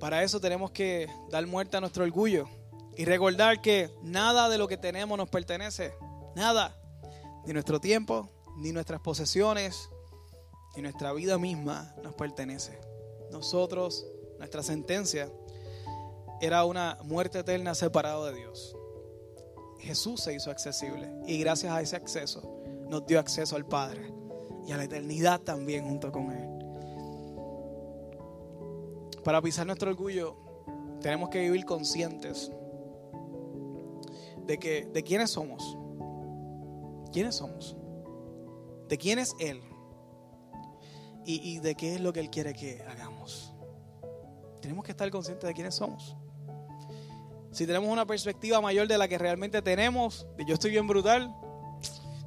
Para 0.00 0.22
eso 0.22 0.40
tenemos 0.40 0.70
que 0.70 1.08
dar 1.30 1.46
muerte 1.46 1.76
a 1.76 1.80
nuestro 1.80 2.04
orgullo 2.04 2.46
y 2.96 3.04
recordar 3.04 3.60
que 3.60 3.90
nada 4.02 4.48
de 4.48 4.58
lo 4.58 4.66
que 4.66 4.76
tenemos 4.76 5.16
nos 5.16 5.28
pertenece. 5.28 5.92
Nada. 6.34 6.76
Ni 7.46 7.52
nuestro 7.52 7.80
tiempo, 7.80 8.28
ni 8.56 8.72
nuestras 8.72 9.00
posesiones, 9.00 9.90
ni 10.74 10.82
nuestra 10.82 11.12
vida 11.12 11.38
misma 11.38 11.94
nos 12.02 12.14
pertenece. 12.14 12.80
Nosotros, 13.30 14.06
nuestra 14.40 14.62
sentencia, 14.62 15.30
era 16.40 16.64
una 16.64 16.98
muerte 17.04 17.38
eterna 17.40 17.74
separado 17.74 18.24
de 18.24 18.34
Dios. 18.34 18.74
Jesús 19.78 20.22
se 20.22 20.34
hizo 20.34 20.50
accesible 20.50 21.12
y 21.26 21.38
gracias 21.38 21.72
a 21.72 21.80
ese 21.82 21.96
acceso 21.96 22.62
nos 22.88 23.06
dio 23.06 23.20
acceso 23.20 23.54
al 23.54 23.66
Padre 23.66 24.12
y 24.66 24.72
a 24.72 24.78
la 24.78 24.84
eternidad 24.84 25.40
también 25.42 25.84
junto 25.86 26.10
con 26.10 26.32
Él. 26.32 26.48
Para 29.22 29.42
pisar 29.42 29.66
nuestro 29.66 29.90
orgullo 29.90 30.36
tenemos 31.02 31.28
que 31.28 31.40
vivir 31.40 31.66
conscientes 31.66 32.50
de 34.46 34.58
que 34.58 34.86
de 34.86 35.02
quiénes 35.02 35.30
somos. 35.30 35.76
¿Quiénes 37.12 37.34
somos? 37.34 37.76
¿De 38.88 38.96
quién 38.96 39.18
es 39.18 39.34
Él? 39.38 39.60
Y, 41.26 41.56
y 41.56 41.58
de 41.58 41.74
qué 41.74 41.94
es 41.96 42.00
lo 42.00 42.14
que 42.14 42.20
Él 42.20 42.30
quiere 42.30 42.54
que 42.54 42.82
hagamos. 42.88 43.09
Tenemos 44.60 44.84
que 44.84 44.92
estar 44.92 45.10
conscientes 45.10 45.46
de 45.46 45.54
quiénes 45.54 45.74
somos. 45.74 46.16
Si 47.50 47.66
tenemos 47.66 47.88
una 47.88 48.06
perspectiva 48.06 48.60
mayor 48.60 48.86
de 48.86 48.96
la 48.96 49.08
que 49.08 49.18
realmente 49.18 49.60
tenemos, 49.62 50.26
de 50.36 50.44
yo 50.44 50.54
estoy 50.54 50.70
bien 50.70 50.86
brutal, 50.86 51.34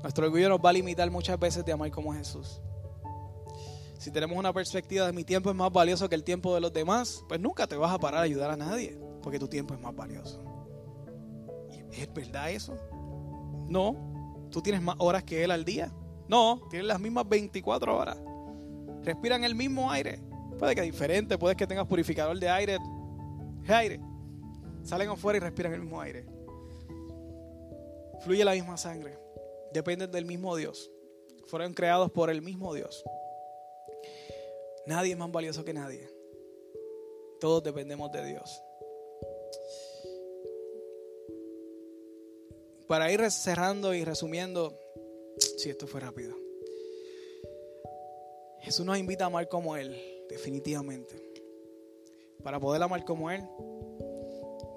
nuestro 0.01 0.25
orgullo 0.25 0.49
nos 0.49 0.59
va 0.59 0.69
a 0.69 0.73
limitar 0.73 1.09
muchas 1.09 1.39
veces 1.39 1.63
de 1.63 1.71
amar 1.71 1.89
como 1.91 2.13
Jesús. 2.13 2.61
Si 3.97 4.11
tenemos 4.11 4.37
una 4.37 4.51
perspectiva 4.51 5.05
de 5.05 5.13
mi 5.13 5.23
tiempo 5.23 5.49
es 5.49 5.55
más 5.55 5.71
valioso 5.71 6.09
que 6.09 6.15
el 6.15 6.25
tiempo 6.25 6.53
de 6.53 6.59
los 6.59 6.73
demás, 6.73 7.23
pues 7.29 7.39
nunca 7.39 7.67
te 7.67 7.77
vas 7.77 7.93
a 7.93 7.99
parar 7.99 8.19
a 8.19 8.23
ayudar 8.23 8.51
a 8.51 8.57
nadie, 8.57 8.99
porque 9.21 9.39
tu 9.39 9.47
tiempo 9.47 9.73
es 9.73 9.79
más 9.79 9.95
valioso. 9.95 10.43
¿Es 11.89 12.13
verdad 12.13 12.51
eso? 12.51 12.77
No. 13.69 14.49
¿Tú 14.51 14.61
tienes 14.61 14.81
más 14.81 14.95
horas 14.99 15.23
que 15.23 15.45
él 15.45 15.51
al 15.51 15.63
día? 15.63 15.93
No, 16.27 16.67
tienes 16.69 16.85
las 16.87 16.99
mismas 16.99 17.29
24 17.29 17.97
horas. 17.97 18.17
Respiran 19.03 19.45
el 19.45 19.55
mismo 19.55 19.89
aire. 19.89 20.19
Puede 20.63 20.75
que 20.75 20.81
diferente, 20.83 21.37
puede 21.37 21.57
que 21.57 21.67
tengas 21.67 21.85
purificador 21.85 22.39
de 22.39 22.47
aire. 22.47 22.77
Es 23.65 23.69
aire. 23.69 23.99
Salen 24.81 25.09
afuera 25.09 25.35
y 25.35 25.41
respiran 25.41 25.73
el 25.73 25.81
mismo 25.81 25.99
aire. 25.99 26.25
Fluye 28.21 28.45
la 28.45 28.53
misma 28.53 28.77
sangre. 28.77 29.19
Dependen 29.73 30.09
del 30.09 30.23
mismo 30.23 30.55
Dios. 30.55 30.89
Fueron 31.47 31.73
creados 31.73 32.09
por 32.13 32.29
el 32.29 32.41
mismo 32.41 32.73
Dios. 32.73 33.03
Nadie 34.85 35.11
es 35.11 35.17
más 35.17 35.29
valioso 35.33 35.65
que 35.65 35.73
nadie. 35.73 36.09
Todos 37.41 37.61
dependemos 37.61 38.09
de 38.13 38.25
Dios. 38.25 38.63
Para 42.87 43.11
ir 43.11 43.29
cerrando 43.31 43.93
y 43.93 44.05
resumiendo, 44.05 44.79
si 45.57 45.69
esto 45.69 45.87
fue 45.87 45.99
rápido. 45.99 46.37
Jesús 48.61 48.85
nos 48.85 48.97
invita 48.97 49.25
a 49.25 49.27
amar 49.27 49.49
como 49.49 49.75
Él, 49.75 50.12
definitivamente. 50.33 51.15
Para 52.43 52.59
poder 52.59 52.83
amar 52.83 53.05
como 53.05 53.31
Él, 53.31 53.41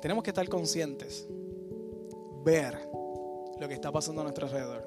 tenemos 0.00 0.22
que 0.22 0.30
estar 0.30 0.48
conscientes, 0.48 1.26
ver 2.44 2.78
lo 3.58 3.66
que 3.66 3.74
está 3.74 3.90
pasando 3.90 4.20
a 4.20 4.24
nuestro 4.24 4.46
alrededor. 4.46 4.86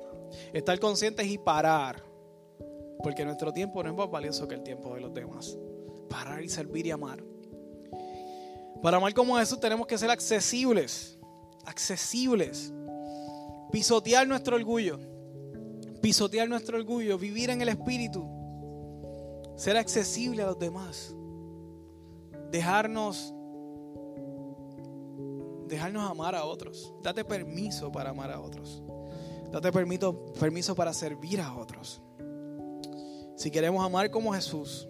Estar 0.54 0.80
conscientes 0.80 1.26
y 1.28 1.38
parar, 1.38 2.04
porque 3.04 3.26
nuestro 3.26 3.52
tiempo 3.52 3.84
no 3.84 3.90
es 3.90 3.96
más 3.96 4.10
valioso 4.10 4.48
que 4.48 4.56
el 4.56 4.64
tiempo 4.64 4.94
de 4.94 5.02
los 5.02 5.14
demás. 5.14 5.58
Parar 6.10 6.44
y 6.44 6.50
servir 6.50 6.86
y 6.86 6.92
amar. 6.92 7.24
Para 8.82 8.98
amar 8.98 9.14
como 9.14 9.38
Jesús 9.38 9.60
tenemos 9.60 9.88
que 9.88 9.98
ser 9.98 10.10
accesibles, 10.10 11.18
accesibles. 11.66 12.72
Pisotear 13.72 14.28
nuestro 14.28 14.56
orgullo, 14.56 15.00
pisotear 16.02 16.50
nuestro 16.50 16.78
orgullo, 16.78 17.20
vivir 17.20 17.50
en 17.50 17.62
el 17.62 17.70
Espíritu, 17.70 18.39
ser 19.60 19.76
accesible 19.76 20.42
a 20.42 20.46
los 20.46 20.58
demás, 20.58 21.14
dejarnos 22.50 23.34
dejarnos 25.68 26.10
amar 26.10 26.34
a 26.34 26.46
otros. 26.46 26.94
Date 27.04 27.26
permiso 27.26 27.92
para 27.92 28.12
amar 28.12 28.32
a 28.32 28.40
otros. 28.40 28.82
Date 29.52 29.72
permiso, 29.72 30.34
permiso 30.40 30.74
para 30.74 30.94
servir 30.94 31.42
a 31.42 31.56
otros. 31.56 32.02
Si 33.36 33.52
queremos 33.52 33.86
amar 33.86 34.10
como 34.10 34.34
Jesús, 34.34 34.88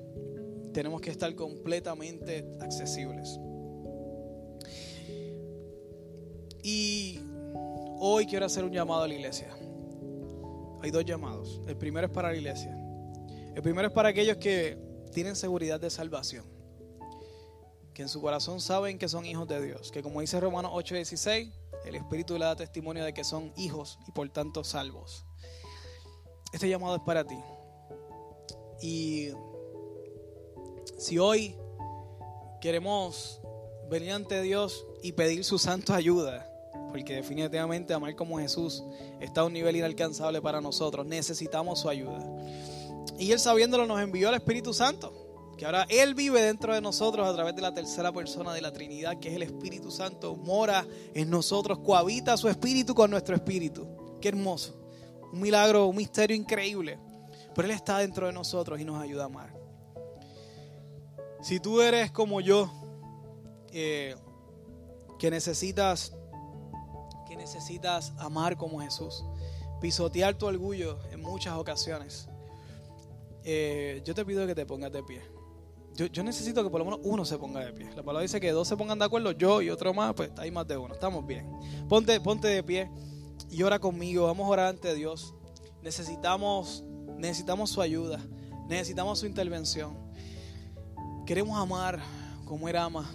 tenemos 0.71 1.01
que 1.01 1.09
estar 1.09 1.33
completamente 1.33 2.47
accesibles. 2.61 3.39
Y 6.61 7.19
hoy 7.99 8.27
quiero 8.27 8.45
hacer 8.45 8.63
un 8.63 8.71
llamado 8.71 9.01
a 9.01 9.07
la 9.07 9.15
iglesia. 9.15 9.49
Hay 10.81 10.91
dos 10.91 11.03
llamados. 11.03 11.59
El 11.67 11.75
primero 11.75 12.05
es 12.05 12.13
para 12.13 12.29
la 12.29 12.37
iglesia. 12.37 12.78
El 13.55 13.61
primero 13.61 13.87
es 13.87 13.93
para 13.93 14.09
aquellos 14.09 14.37
que 14.37 14.77
tienen 15.11 15.35
seguridad 15.35 15.79
de 15.79 15.89
salvación 15.89 16.59
que 17.99 18.03
en 18.03 18.07
su 18.07 18.21
corazón 18.21 18.61
saben 18.61 18.97
que 18.97 19.09
son 19.09 19.25
hijos 19.25 19.45
de 19.45 19.61
Dios, 19.61 19.91
que 19.91 20.01
como 20.01 20.21
dice 20.21 20.39
Romanos 20.39 20.71
8:16, 20.73 21.51
el 21.83 21.95
Espíritu 21.95 22.37
le 22.37 22.45
da 22.45 22.55
testimonio 22.55 23.03
de 23.03 23.13
que 23.13 23.25
son 23.25 23.51
hijos 23.57 23.99
y 24.07 24.11
por 24.13 24.29
tanto 24.29 24.63
salvos. 24.63 25.25
Este 26.53 26.69
llamado 26.69 26.95
es 26.95 27.01
para 27.01 27.25
ti. 27.25 27.37
Y 28.81 29.31
si 30.97 31.19
hoy 31.19 31.57
queremos 32.61 33.41
venir 33.89 34.13
ante 34.13 34.41
Dios 34.43 34.85
y 35.03 35.11
pedir 35.11 35.43
su 35.43 35.59
santa 35.59 35.95
ayuda, 35.95 36.49
porque 36.91 37.15
definitivamente 37.15 37.93
amar 37.93 38.15
como 38.15 38.39
Jesús 38.39 38.81
está 39.19 39.41
a 39.41 39.43
un 39.43 39.51
nivel 39.51 39.75
inalcanzable 39.75 40.41
para 40.41 40.61
nosotros, 40.61 41.05
necesitamos 41.05 41.81
su 41.81 41.89
ayuda. 41.89 42.25
Y 43.17 43.31
Él 43.31 43.39
sabiéndolo 43.39 43.85
nos 43.85 44.01
envió 44.01 44.29
al 44.29 44.35
Espíritu 44.35 44.73
Santo 44.73 45.29
que 45.59 45.65
ahora 45.65 45.85
Él 45.89 46.15
vive 46.15 46.41
dentro 46.41 46.73
de 46.73 46.79
nosotros 46.79 47.27
a 47.27 47.33
través 47.33 47.53
de 47.53 47.61
la 47.61 47.73
tercera 47.73 48.13
persona 48.13 48.53
de 48.53 48.61
la 48.61 48.71
Trinidad, 48.71 49.19
que 49.19 49.27
es 49.27 49.35
el 49.35 49.43
Espíritu 49.43 49.91
Santo, 49.91 50.37
mora 50.37 50.87
en 51.13 51.29
nosotros, 51.29 51.79
cohabita 51.79 52.37
su 52.37 52.47
espíritu 52.47 52.95
con 52.95 53.11
nuestro 53.11 53.35
espíritu. 53.35 53.85
Qué 54.21 54.29
hermoso. 54.29 54.79
Un 55.33 55.41
milagro, 55.41 55.87
un 55.87 55.97
misterio 55.97 56.33
increíble. 56.37 56.97
Pero 57.53 57.67
Él 57.67 57.73
está 57.73 57.97
dentro 57.97 58.27
de 58.27 58.31
nosotros 58.31 58.79
y 58.79 58.85
nos 58.85 59.01
ayuda 59.01 59.23
a 59.23 59.25
amar. 59.25 59.53
Si 61.41 61.59
tú 61.59 61.81
eres 61.81 62.09
como 62.09 62.39
yo, 62.39 62.71
eh, 63.73 64.15
que 65.19 65.29
necesitas, 65.29 66.13
que 67.27 67.35
necesitas 67.35 68.13
amar 68.17 68.55
como 68.55 68.79
Jesús, 68.79 69.25
pisotear 69.81 70.35
tu 70.35 70.45
orgullo 70.45 70.99
en 71.11 71.19
muchas 71.21 71.55
ocasiones, 71.55 72.29
eh, 73.43 74.01
yo 74.05 74.13
te 74.13 74.25
pido 74.25 74.45
que 74.47 74.55
te 74.55 74.65
pongas 74.65 74.91
de 74.91 75.03
pie 75.03 75.21
yo, 76.07 76.23
necesito 76.23 76.63
que 76.63 76.69
por 76.69 76.79
lo 76.79 76.85
menos 76.85 76.99
uno 77.03 77.25
se 77.25 77.37
ponga 77.37 77.65
de 77.65 77.73
pie. 77.73 77.89
La 77.95 78.03
palabra 78.03 78.21
dice 78.21 78.39
que 78.39 78.51
dos 78.51 78.67
se 78.67 78.77
pongan 78.77 78.97
de 78.97 79.05
acuerdo, 79.05 79.31
yo 79.31 79.61
y 79.61 79.69
otro 79.69 79.93
más, 79.93 80.13
pues 80.13 80.31
hay 80.37 80.49
más 80.49 80.65
de 80.67 80.77
uno. 80.77 80.93
Estamos 80.93 81.25
bien. 81.25 81.45
Ponte, 81.89 82.19
ponte 82.21 82.47
de 82.47 82.63
pie 82.63 82.89
y 83.49 83.63
ora 83.63 83.79
conmigo. 83.79 84.25
Vamos 84.25 84.45
a 84.45 84.49
orar 84.49 84.67
ante 84.67 84.93
Dios. 84.95 85.33
Necesitamos, 85.81 86.85
necesitamos 87.17 87.69
su 87.71 87.81
ayuda. 87.81 88.19
Necesitamos 88.69 89.19
su 89.19 89.25
intervención. 89.25 89.97
Queremos 91.25 91.59
amar 91.59 91.99
como 92.45 92.69
Él 92.69 92.77
ama. 92.77 93.13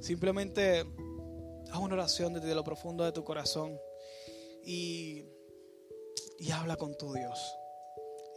Simplemente 0.00 0.84
haz 1.70 1.78
una 1.78 1.94
oración 1.94 2.34
desde 2.34 2.54
lo 2.54 2.64
profundo 2.64 3.04
de 3.04 3.12
tu 3.12 3.24
corazón 3.24 3.78
y, 4.62 5.24
y 6.38 6.50
habla 6.50 6.76
con 6.76 6.96
tu 6.98 7.14
Dios. 7.14 7.38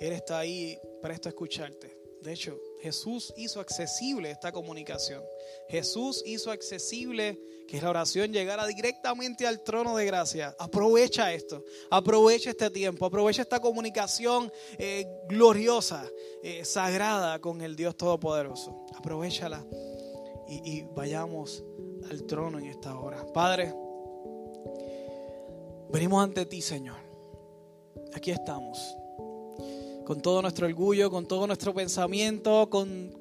Él 0.02 0.14
está 0.14 0.40
ahí 0.40 0.80
presto 1.00 1.30
a 1.30 1.32
escucharte. 1.32 1.96
De 2.24 2.34
hecho, 2.34 2.60
Jesús 2.82 3.32
hizo 3.38 3.60
accesible 3.60 4.32
esta 4.32 4.52
comunicación. 4.52 5.24
Jesús 5.70 6.24
hizo 6.26 6.50
accesible 6.50 7.40
que 7.68 7.80
la 7.80 7.92
oración 7.92 8.34
llegara 8.34 8.66
directamente 8.66 9.46
al 9.46 9.64
trono 9.64 9.96
de 9.96 10.06
gracia. 10.06 10.56
Aprovecha 10.58 11.32
esto, 11.32 11.64
aprovecha 11.92 12.50
este 12.50 12.72
tiempo, 12.72 13.06
aprovecha 13.06 13.44
esta 13.44 13.60
comunicación 13.60 14.52
eh, 14.80 15.06
gloriosa, 15.28 16.04
eh, 16.42 16.66
sagrada 16.66 17.40
con 17.40 17.62
el 17.62 17.76
Dios 17.76 17.96
Todopoderoso. 17.96 18.86
Aprovechala 18.96 19.64
y, 20.48 20.78
y 20.78 20.82
vayamos 20.96 21.64
al 22.10 22.24
trono 22.24 22.58
en 22.58 22.66
esta 22.66 23.00
hora. 23.00 23.24
Padre, 23.34 23.72
venimos 25.92 26.24
ante 26.24 26.48
ti, 26.48 26.60
Señor. 26.60 26.98
Aquí 28.14 28.32
estamos 28.32 28.96
con 30.12 30.20
todo 30.20 30.42
nuestro 30.42 30.68
orgullo, 30.68 31.10
con 31.10 31.26
todo 31.26 31.48
nuestro 31.48 31.74
pensamiento, 31.74 32.70
con, 32.70 33.16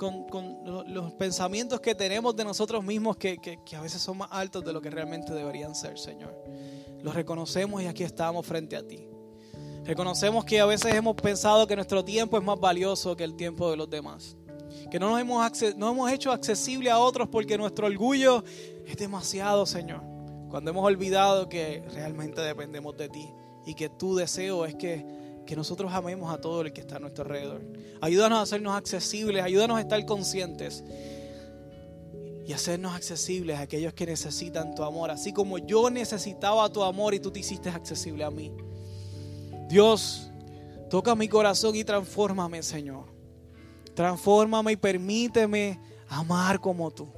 los 0.89 1.13
pensamientos 1.13 1.79
que 1.79 1.95
tenemos 1.95 2.35
de 2.35 2.43
nosotros 2.43 2.83
mismos 2.83 3.17
que, 3.17 3.39
a 3.77 3.81
veces 3.81 4.03
son 4.03 4.19
más 4.19 4.29
altos 4.33 4.65
de 4.65 4.73
lo 4.73 4.81
que 4.81 4.91
realmente 4.91 5.33
deberían 5.33 5.77
ser, 5.77 6.01
Señor. 6.01 6.35
Los 7.01 7.15
reconocemos 7.15 7.81
y 7.81 7.87
aquí 7.87 8.03
estamos 8.03 8.45
frente 8.45 8.75
a 8.75 8.85
ti. 8.85 9.07
Reconocemos 9.85 10.45
que 10.45 10.59
a 10.59 10.67
veces 10.67 10.93
hemos 10.93 11.15
pensado 11.15 11.65
que 11.65 11.77
nuestro 11.77 12.05
tiempo 12.05 12.37
es 12.37 12.43
más 12.43 12.59
valioso 12.59 13.17
que 13.17 13.23
el 13.23 13.37
tiempo 13.37 13.71
de 13.71 13.77
los 13.77 13.89
demás. 13.89 14.37
Que 14.91 14.99
no 14.99 15.11
nos 15.11 15.21
hemos, 15.21 15.77
no 15.77 15.93
hemos 15.93 16.11
hecho 16.11 16.33
accesible 16.33 16.91
a 16.91 16.99
otros 16.99 17.29
porque 17.29 17.57
nuestro 17.57 17.87
orgullo 17.87 18.43
es 18.85 18.97
demasiado, 18.97 19.65
Señor. 19.65 20.03
Cuando 20.51 20.73
hemos 20.73 20.85
olvidado 20.85 21.49
que 21.49 21.85
realmente 21.95 22.41
dependemos 22.41 22.97
de 22.97 23.09
ti 23.09 23.31
y 23.65 23.75
que 23.75 23.89
tu 23.89 24.17
deseo 24.17 24.65
es 24.65 24.75
que 24.75 25.20
que 25.51 25.57
nosotros 25.57 25.93
amemos 25.93 26.33
a 26.33 26.41
todo 26.41 26.61
el 26.61 26.73
que 26.73 26.81
está 26.81 26.99
a 26.99 26.99
nuestro 27.01 27.25
alrededor. 27.25 27.61
Ayúdanos 28.01 28.39
a 28.39 28.43
hacernos 28.43 28.77
accesibles, 28.77 29.43
ayúdanos 29.43 29.79
a 29.79 29.81
estar 29.81 30.07
conscientes 30.07 30.85
y 32.47 32.53
hacernos 32.53 32.95
accesibles 32.95 33.59
a 33.59 33.63
aquellos 33.63 33.93
que 33.93 34.07
necesitan 34.07 34.77
tu 34.77 34.85
amor, 34.85 35.11
así 35.11 35.33
como 35.33 35.59
yo 35.59 35.91
necesitaba 35.91 36.73
tu 36.73 36.85
amor 36.85 37.15
y 37.15 37.19
tú 37.19 37.33
te 37.33 37.41
hiciste 37.41 37.69
accesible 37.69 38.23
a 38.23 38.31
mí. 38.31 38.53
Dios, 39.69 40.31
toca 40.89 41.17
mi 41.17 41.27
corazón 41.27 41.75
y 41.75 41.83
transfórmame, 41.83 42.63
Señor. 42.63 43.07
Transfórmame 43.97 44.71
y 44.71 44.77
permíteme 44.77 45.81
amar 46.09 46.61
como 46.61 46.93
tú. 46.93 47.09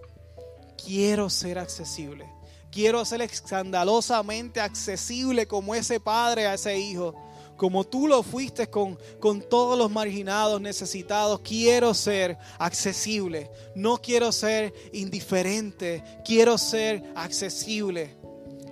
Quiero 0.83 1.29
ser 1.29 1.59
accesible. 1.59 2.27
Quiero 2.71 3.05
ser 3.05 3.21
escandalosamente 3.21 4.59
accesible 4.59 5.47
como 5.47 5.75
ese 5.75 6.01
padre 6.01 6.47
a 6.47 6.55
ese 6.55 6.79
hijo 6.79 7.15
como 7.57 7.85
tú 7.85 8.09
lo 8.09 8.23
fuiste 8.23 8.69
con, 8.69 8.99
con 9.21 9.43
todos 9.43 9.79
los 9.79 9.91
marginados, 9.91 10.61
necesitados, 10.61 11.41
quiero 11.41 11.95
ser 11.95 12.39
accesible. 12.59 13.51
No 13.75 13.99
quiero 13.99 14.33
ser 14.33 14.73
indiferente, 14.93 16.03
quiero 16.25 16.59
ser 16.59 17.03
accesible. 17.15 18.17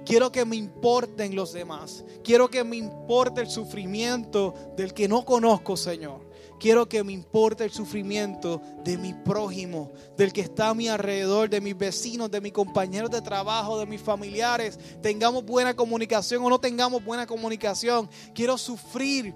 Quiero 0.05 0.33
que 0.33 0.45
me 0.45 0.57
importen 0.57 1.37
los 1.37 1.53
demás. 1.53 2.05
Quiero 2.25 2.49
que 2.49 2.65
me 2.65 2.77
importe 2.77 3.43
el 3.43 3.49
sufrimiento 3.49 4.55
del 4.77 4.93
que 4.93 5.07
no 5.07 5.25
conozco, 5.25 5.77
Señor. 5.77 6.30
Quiero 6.61 6.87
que 6.87 7.03
me 7.03 7.15
importe 7.15 7.65
el 7.65 7.71
sufrimiento 7.71 8.61
de 8.85 8.99
mi 8.99 9.15
prójimo, 9.15 9.93
del 10.19 10.31
que 10.31 10.43
está 10.43 10.69
a 10.69 10.75
mi 10.75 10.89
alrededor, 10.89 11.49
de 11.49 11.59
mis 11.59 11.77
vecinos, 11.77 12.31
de 12.31 12.43
mis 12.43 12.53
compañeros 12.53 13.11
de 13.11 13.23
trabajo, 13.23 13.79
de 13.79 13.87
mis 13.87 14.03
familiares. 14.03 14.79
Tengamos 15.01 15.43
buena 15.43 15.75
comunicación 15.75 16.45
o 16.45 16.51
no 16.51 16.61
tengamos 16.61 17.03
buena 17.03 17.27
comunicación. 17.27 18.11
Quiero 18.35 18.59
sufrir 18.59 19.35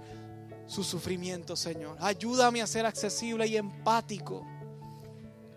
su 0.67 0.85
sufrimiento, 0.85 1.57
Señor. 1.57 1.97
Ayúdame 1.99 2.61
a 2.61 2.67
ser 2.67 2.85
accesible 2.85 3.47
y 3.47 3.57
empático 3.57 4.47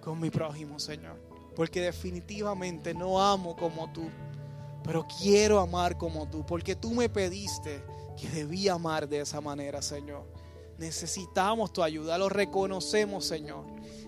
con 0.01 0.21
mi 0.21 0.29
prójimo, 0.29 0.79
Señor. 0.79 1.21
Porque 1.53 1.81
definitivamente 1.81 2.93
no 2.93 3.21
amo 3.21 3.57
como 3.57 3.91
tú, 3.91 4.09
pero 4.85 5.05
quiero 5.19 5.59
amar 5.59 5.97
como 5.97 6.29
tú, 6.29 6.45
porque 6.45 6.77
tú 6.77 6.91
me 6.91 7.09
pediste 7.09 7.83
que 8.15 8.29
debía 8.29 8.75
amar 8.75 9.09
de 9.09 9.19
esa 9.19 9.41
manera, 9.41 9.81
Señor. 9.81 10.36
Necesitamos 10.77 11.73
tu 11.73 11.81
ayuda, 11.81 12.17
lo 12.17 12.29
reconocemos, 12.29 13.25
Señor. 13.25 13.65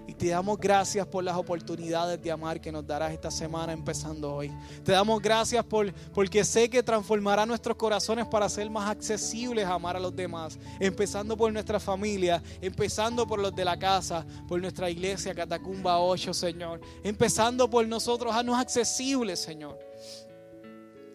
Y 0.09 0.13
te 0.15 0.29
damos 0.29 0.57
gracias 0.57 1.05
por 1.05 1.23
las 1.23 1.37
oportunidades 1.37 2.19
de 2.19 2.31
amar 2.31 2.59
que 2.59 2.71
nos 2.71 2.85
darás 2.85 3.11
esta 3.11 3.29
semana 3.29 3.73
empezando 3.73 4.33
hoy. 4.33 4.51
Te 4.83 4.91
damos 4.91 5.21
gracias 5.21 5.63
por, 5.63 5.93
porque 6.13 6.43
sé 6.43 6.67
que 6.67 6.81
transformará 6.81 7.45
nuestros 7.45 7.77
corazones 7.77 8.25
para 8.25 8.49
ser 8.49 8.69
más 8.71 8.89
accesibles 8.89 9.65
a 9.65 9.73
amar 9.75 9.95
a 9.95 9.99
los 9.99 10.15
demás. 10.15 10.57
Empezando 10.79 11.37
por 11.37 11.53
nuestra 11.53 11.79
familia, 11.79 12.41
empezando 12.59 13.27
por 13.27 13.39
los 13.39 13.55
de 13.55 13.65
la 13.65 13.77
casa, 13.77 14.25
por 14.47 14.59
nuestra 14.59 14.89
iglesia 14.89 15.35
Catacumba 15.35 15.99
8, 15.99 16.33
Señor. 16.33 16.81
Empezando 17.03 17.69
por 17.69 17.87
nosotros, 17.87 18.35
haznos 18.35 18.59
accesibles, 18.59 19.39
Señor. 19.39 19.77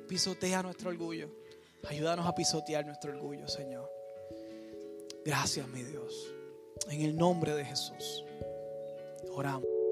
Pisotea 0.07 0.63
nuestro 0.63 0.91
orgullo. 0.91 1.31
Ayúdanos 1.89 2.27
a 2.27 2.35
pisotear 2.35 2.87
nuestro 2.87 3.13
orgullo, 3.13 3.49
Señor. 3.49 3.94
Gracias, 5.25 5.67
mi 5.69 5.83
Dios. 5.83 6.35
En 6.91 7.01
el 7.01 7.17
nombre 7.17 7.55
de 7.55 7.65
Jesús. 7.65 8.25
Oramos. 9.33 9.84